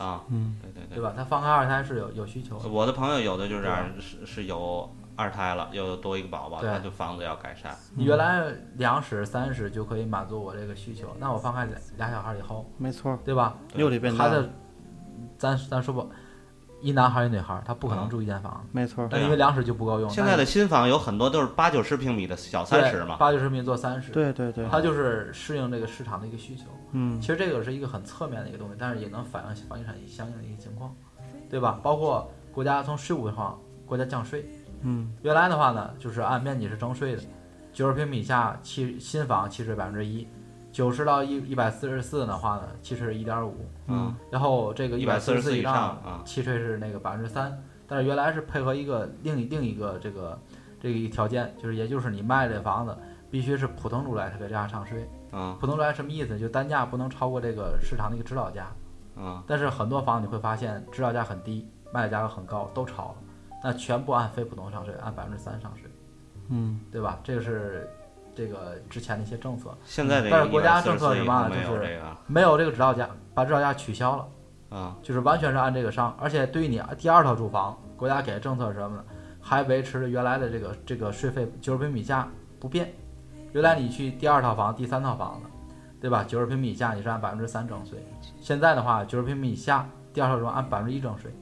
[0.04, 1.14] 啊，嗯，对对对吧？
[1.16, 7.76] 他放开二胎是有有需求的，我的朋友有的就是这样，是是有二胎了，又多一个宝宝，对他就房子要改善。
[7.96, 13.56] 你原来两室三室就可以满足我这个需求，那我放开俩俩小孩以后，没错，对吧？
[13.76, 14.26] 又得变大。
[14.26, 14.50] 孩子，
[15.38, 16.10] 咱咱说不，
[16.82, 20.10] 一男孩儿一女孩儿，他不可能嗯住一间房，没错，但因为两室就不够用。
[20.10, 26.64] 现在的新房有很多都是八九十平米的小三室嘛，八九十平米做三室，对对对，它就是适应这个市场的一个需求。
[26.94, 30.94] 嗯其实这个是一个很侧面的一个东西，但是也能反映房地产相应的一个情况，
[31.50, 31.80] 对吧？
[31.84, 34.46] 包括国家从税务上国家降税。
[34.84, 37.22] 嗯原来的话呢，就是按面积是征税的，
[37.72, 40.28] 九十平米以下契新房契税百分之一，
[40.72, 43.56] 九十到一一百四十四的话呢，契税是一点五，
[43.88, 50.40] 嗯然后这个一百四144四以上契税是那个百分之三，但是原来是配合一个另一另一个这个
[50.80, 52.98] 这个一条件，就是也就是你卖这房子
[53.30, 56.40] 必须是普通住宅才给这样上税，嗯普通住宅什么意思？
[56.40, 58.68] 就单价不能超过这个市场的一个指导价。
[59.18, 63.16] 嗯但是很多房你会发现指导价很低，卖的价格很高，都超了，
[63.62, 65.92] 那全部按非普通上税，按百分之三上税，
[66.48, 67.20] 嗯对吧？
[67.22, 67.90] 这个是
[68.36, 74.96] 这个之前的一些政策，现在这个但是国家政策144是嘛以后没有就是没有这个指导价，把指导价取消了，啊。
[75.02, 79.04] 就是完全是按这个上，而且对于你第二套住房，国家给的政策是什么呢？
[79.40, 82.28] 还维持着原来的这个这个税费九十平米以下
[82.60, 82.94] 不变，
[83.54, 85.50] 原来你去第二套房、第三套房子，
[86.00, 86.24] 对吧？
[86.24, 88.06] 九十平米以下你是按百分之三征税，
[88.40, 91.34] 现在的话九十平米以下第二套房按百分之一征税，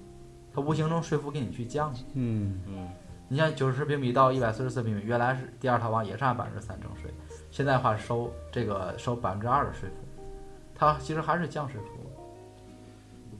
[0.54, 1.94] 它无形中税负给你去降。
[1.94, 2.00] 的。
[2.14, 2.62] 嗯。
[2.68, 2.88] 嗯
[3.32, 7.14] 你像九十平米到一百四十四平米，原来是第二套房也是按百分之三征税，
[7.52, 9.96] 现在的话收这个收百分之二的税负，
[10.74, 11.88] 它其实还是降税负。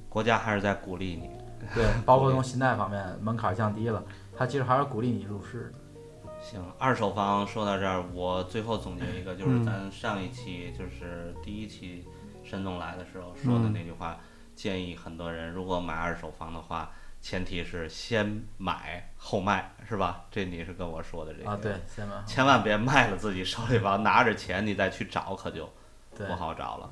[0.08, 1.32] 国家还是在鼓励你。
[1.74, 4.04] 对，包括从 信贷方面门槛降低了，
[4.38, 6.32] 它其实还是鼓励你入市的。
[6.40, 12.08] 行，二手房说到这儿，我最后总结一个，就是嗯咱上一期就是第一期
[12.44, 14.18] 沈总来的时候说的那句话，
[14.56, 20.26] 建议很多人如果买二手房的话，前提是先买后卖，是吧？
[20.32, 22.16] 这你是跟我说的这个啊，对，先买。
[22.26, 25.70] 千万别卖了自己手里房，拿着钱你再去找，可就
[26.16, 26.92] 不好找了。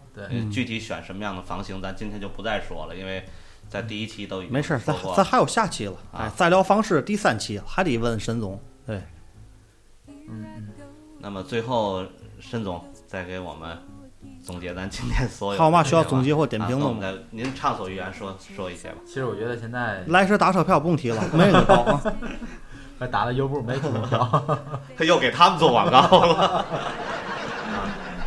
[0.52, 3.26] 具体选什么样的房型，咱今天就不再说了，因为
[3.70, 5.94] 在第一期都已经没事儿，咱咱还有下期了。
[6.12, 8.60] 啊哎，再聊房市第三期还得问沈总。
[8.86, 9.02] 对，
[10.08, 10.70] 嗯嗯，
[11.20, 12.06] 那么最后，
[12.40, 13.78] 沈总再给我们
[14.44, 15.60] 总结咱今天所有。
[15.60, 18.96] 还有嘛需要总结或点评的您畅所欲言说说一些吧。
[19.06, 22.02] 其实我觉得现在来时打车票不用提了， 没人给报啊。
[23.00, 24.60] 还打了优步没提票。
[24.98, 26.66] 他 又给他们做广告了。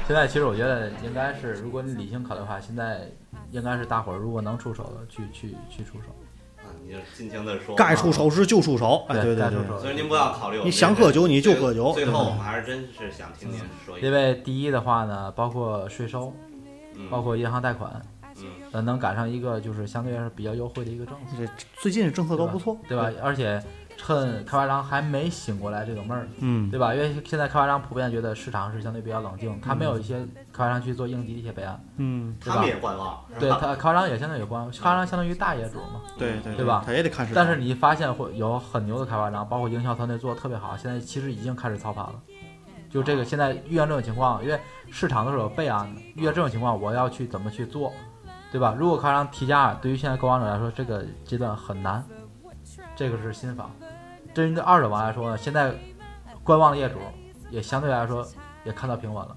[0.07, 3.09] 现在其实我觉得应该是，如果你理性考虑的话，现在
[3.51, 6.07] 应该是大伙儿如果能出手的，去去去出手。
[6.93, 7.75] 啊，你就尽情的说。
[7.75, 8.11] 该出。
[8.11, 9.05] 手时就出手。
[9.09, 9.81] 哎，对对对。
[9.81, 14.11] 所以您不要考虑我你想喝酒你就喝酒最后我们还是真是想听您说一因。
[14.13, 16.33] 为第一的话呢，包括税收，
[16.97, 18.03] 嗯包括银行贷款，
[18.39, 21.49] 嗯呃，能赶上一个就是相对来说比较优惠的一个政策，这
[21.81, 23.11] 最近政策都不错，对吧？
[23.23, 23.63] 而且
[24.03, 26.95] 趁开发商还没醒过来这个闷儿，嗯，对吧？
[26.95, 30.19] 因为现在开发商普遍觉得市场是相对比较冷静，他没有一些
[30.53, 32.69] 开发商去做应急的一些备案，嗯，对吧他们？
[32.69, 33.59] 也观望， 对吧？
[33.61, 36.01] 他开发商也相对有关，开发商相当于大业主嘛。
[36.17, 37.45] 对对对吧他也得看市场。
[37.45, 42.15] 但是你发现会有很牛的开发商，包括营销团队做的特别好，现在其实已经开始操盘了。
[42.89, 44.59] 就这个现在遇见这种情况，因为
[44.91, 47.93] 市场都是有备案的，遇见这种情况我要去怎么去做，
[48.51, 48.75] 对吧？
[48.79, 52.03] 如果开发商提价，对于现在购房者来说，这个阶段很难。
[52.95, 53.71] 这个是新房，
[54.35, 55.75] 对于二手房来说呢，现在
[56.43, 56.99] 观望的业主
[57.51, 58.27] 也相对来说
[58.65, 59.37] 也看到平稳了。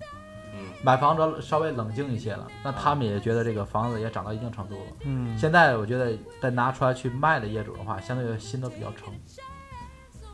[0.56, 4.92] 嗯买房者稍微冷静一些了，那他们也觉得这个房子也涨到一定程度了。
[5.06, 9.14] 嗯，现在我觉得再拿出来去卖的业主的话，相对心都比较诚。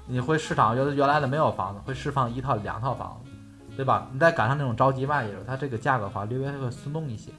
[0.07, 3.31] 你会市场原来的没有房子，会释放一套两套房子，
[3.75, 4.09] 对吧？
[4.11, 7.31] 你再赶上那种着急卖业主，他这个价格的话略微会松动一些，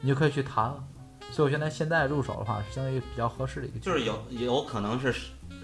[0.00, 0.82] 你就可以去谈了。
[1.30, 5.12] 所以我觉得现在入手的话是相对于比较合适的一个，就是有有可能是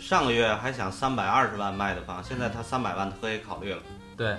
[0.02, 3.80] 上个月还想三百二十万卖的房，现在他三百万他可以考虑了。
[4.16, 4.36] 对。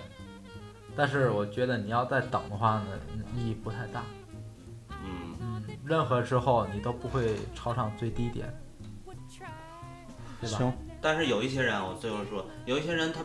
[0.93, 2.99] 但是我觉得你要再等的话呢，
[3.33, 4.03] 意义不太大。
[4.89, 8.53] 嗯，嗯，任何时候你都不会超上最低点，
[10.41, 10.57] 对吧？
[10.57, 13.21] 行，但是有一些人，我最后说，有一些人他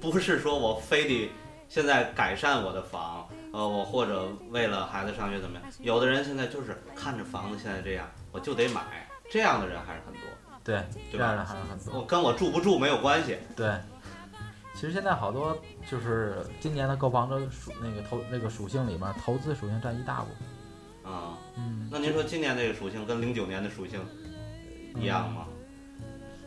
[0.00, 1.30] 不是说我非得
[1.68, 5.64] 现在改善我的房，呃，我或者为了孩子上学怎么样？
[5.80, 10.22] 有的人现在就是看着房子现在这样，我就得买，这样的人还是很多。
[10.66, 12.00] 对，这样的还是很多。
[12.00, 13.38] 我跟我住不住没有关系。
[13.54, 13.78] 对，
[14.74, 15.56] 其实现在好多
[15.88, 21.12] 就是今年的购房者属那个投那个属性里面，投资属性占一大部分。
[21.12, 24.00] 啊、嗯，那您说今年这个属性跟零九年的属性
[24.96, 25.46] 一样吗？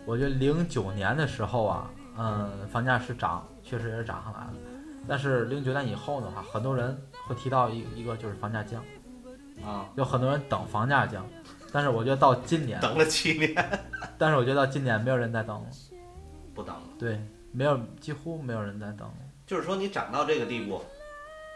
[0.06, 4.54] 我觉得零九年的时候啊，嗯，房价是涨，确实也是涨上来了。
[5.08, 8.84] 但是零九年以后的话，很多人会提到一一个就是房价降，
[9.64, 11.26] 啊，有很多人等房价降。
[11.72, 13.80] 但是我觉得到今年，等了七年，
[14.18, 15.68] 但是我觉得到今年没有人在等了，
[16.54, 16.84] 不等了。
[16.98, 17.22] 对，
[17.52, 19.16] 没有几乎没有人在等了。
[19.46, 20.84] 就是说你涨到这个地步，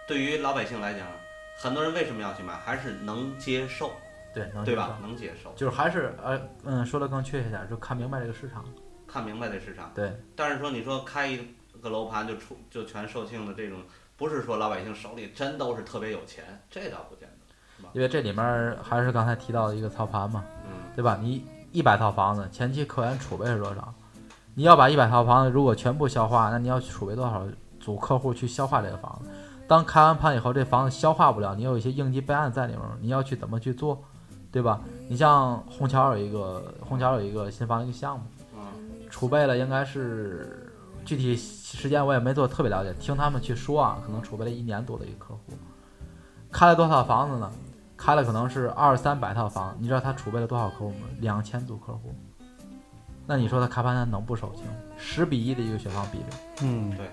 [0.08, 1.08] 对于老百姓来讲，
[1.58, 2.54] 很多人为什么要去买？
[2.54, 3.92] 还是能接受，
[4.34, 5.00] 对，能对吧？
[5.02, 8.66] 能接受，就是还是呃嗯，说的更确切点，就看明白这个市场。
[9.08, 9.92] 看明白这市场。
[9.94, 11.40] 对，但是说你说开一
[11.82, 13.80] 个楼盘就出就全售罄的这种，
[14.18, 17.16] 不是说老百姓手里真都是特别有钱，这倒不。
[17.92, 21.18] 因为这里面还是刚才提到的一个操盘嘛，嗯对吧？
[21.22, 23.94] 你一百套房子，前期客源储备是多少？
[24.56, 27.44] 你要把一百套房子如果全部消化，那你要储备多少
[27.80, 29.30] 组客户去消化这个房子？
[29.68, 34.04] 当开完盘以后，这房子消化不了，你有一些应急备案在里面，你要去怎么去做，
[34.52, 34.80] 对吧？
[35.08, 38.26] 你像虹桥有一个虹桥有一个新房的一个项目，
[39.10, 40.72] 储备了应该是
[41.04, 45.42] 具体时间我也没做特别了解，听他们去说啊，可能储备了一年多的一个客户，
[46.52, 47.52] 开了多少房子呢？
[48.04, 51.08] 开了可能是二三百套房，你知道他储备了多少客户吗？
[51.22, 52.14] 两千组客户。
[53.26, 54.66] 那你说他开盘他能不手轻？
[54.98, 56.26] 十比一的一个选房比例，
[56.64, 57.08] 嗯，对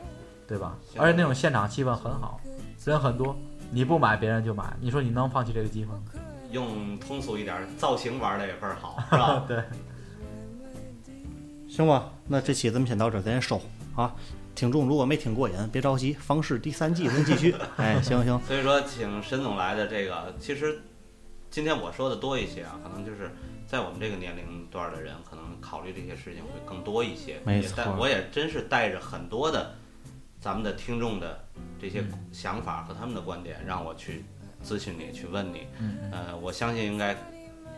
[0.49, 0.77] 对吧？
[0.97, 2.41] 而且那种现场气氛很好，
[2.85, 3.37] 人很多，
[3.71, 6.03] 你不买别人就买，你说你能放弃这个机会吗？
[6.51, 9.45] 用通俗一点，造型玩的也倍儿好， 是吧？
[9.47, 9.63] 对，
[11.69, 13.63] 行吧，那这期咱们先到这儿，咱先收
[13.95, 14.13] 啊。
[14.55, 17.55] 听众如果没听过瘾，别着急，方式第三季能继续。
[17.77, 20.81] 哎，行行，所以说，请沈总来的这个，其实
[21.51, 23.31] 今天我说的多一些啊，可能就是
[23.67, 27.41] 在我们这个年龄段的人，可能考虑这些事情会更多一些。
[27.45, 29.75] 没错也带我也真是带着很多的
[30.41, 31.45] 咱们的听众的
[31.81, 34.25] 这些想法和他们的观点，让我去
[34.65, 35.67] 咨询你，去问你。
[35.79, 37.17] 嗯嗯呃，我相信应该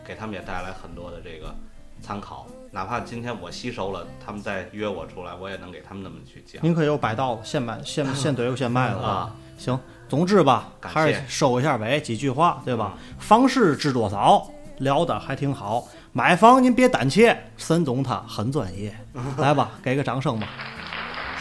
[0.05, 1.55] 给他们也带来很多的这个
[2.01, 6.59] 参考，哪怕今天我吸收了，他们再约我出来，我也能给他们那么去讲。
[6.65, 9.35] 您可有摆到了，现买现现怼又现卖了啊！
[9.59, 9.79] 行，
[10.09, 12.95] 总之吧，还是收一下尾几句话，对吧？
[13.19, 15.87] 房市知多少，聊的还挺好。
[16.13, 18.91] 买房您别胆怯，沈总他很专业。
[19.37, 20.47] 来吧，给个掌声吧！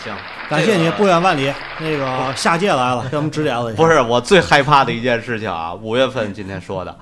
[0.04, 0.14] 行，
[0.50, 1.50] 感谢你不远万里，
[1.80, 3.82] 那个下界来了，给我们指点了一下。
[3.82, 5.72] 不是我最害怕的一件事情啊！
[5.72, 6.94] 五月份今天说的，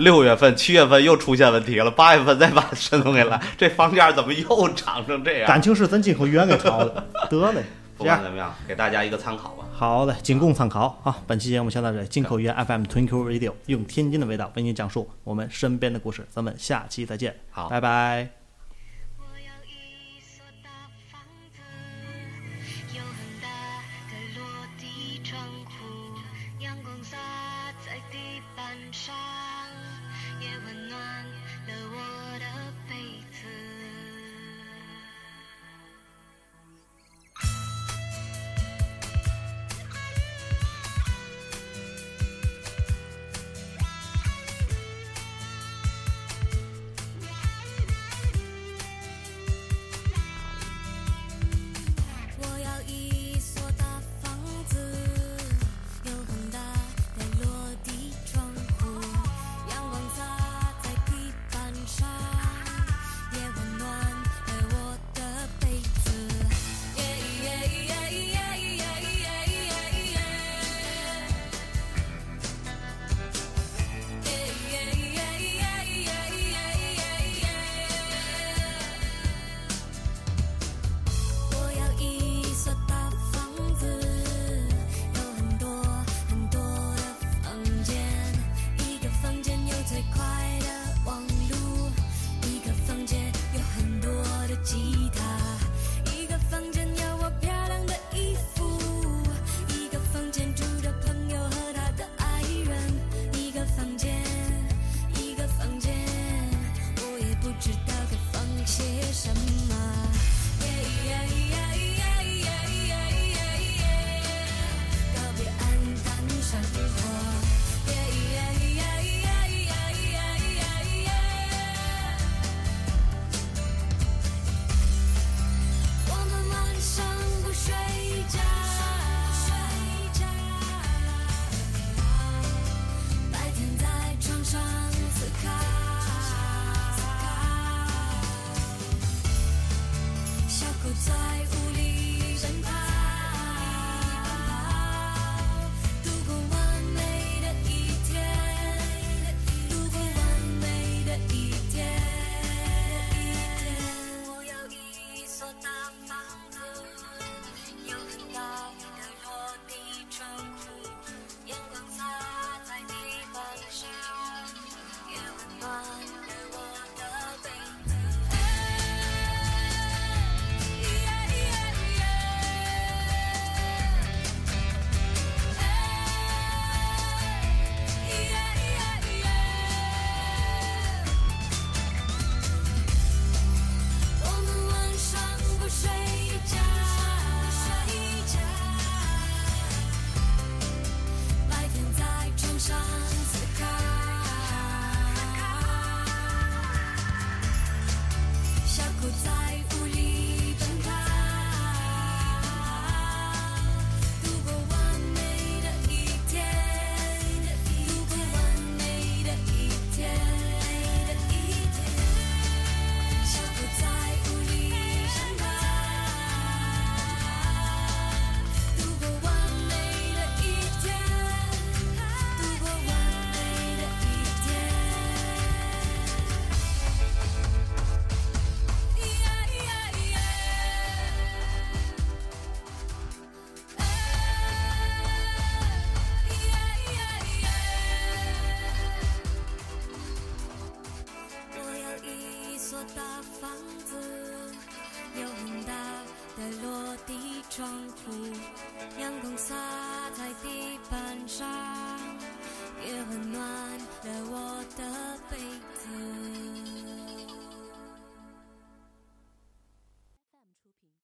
[0.00, 5.46] 六月份、七月份又出现问题了，八月份再把申总给来，这房价怎么又涨成这样？
[5.46, 7.62] 感情是咱进口源给炒的，得嘞，
[7.96, 9.64] 不管怎么样，给大家一个参考吧。
[9.72, 11.16] 好嘞，仅供参考啊！
[11.26, 18.39] 本期节目先到这里，进口源 FM Twinkle Radio 用天津的味道为您讲述我们身边的故事，咱们下期再见，好拜拜。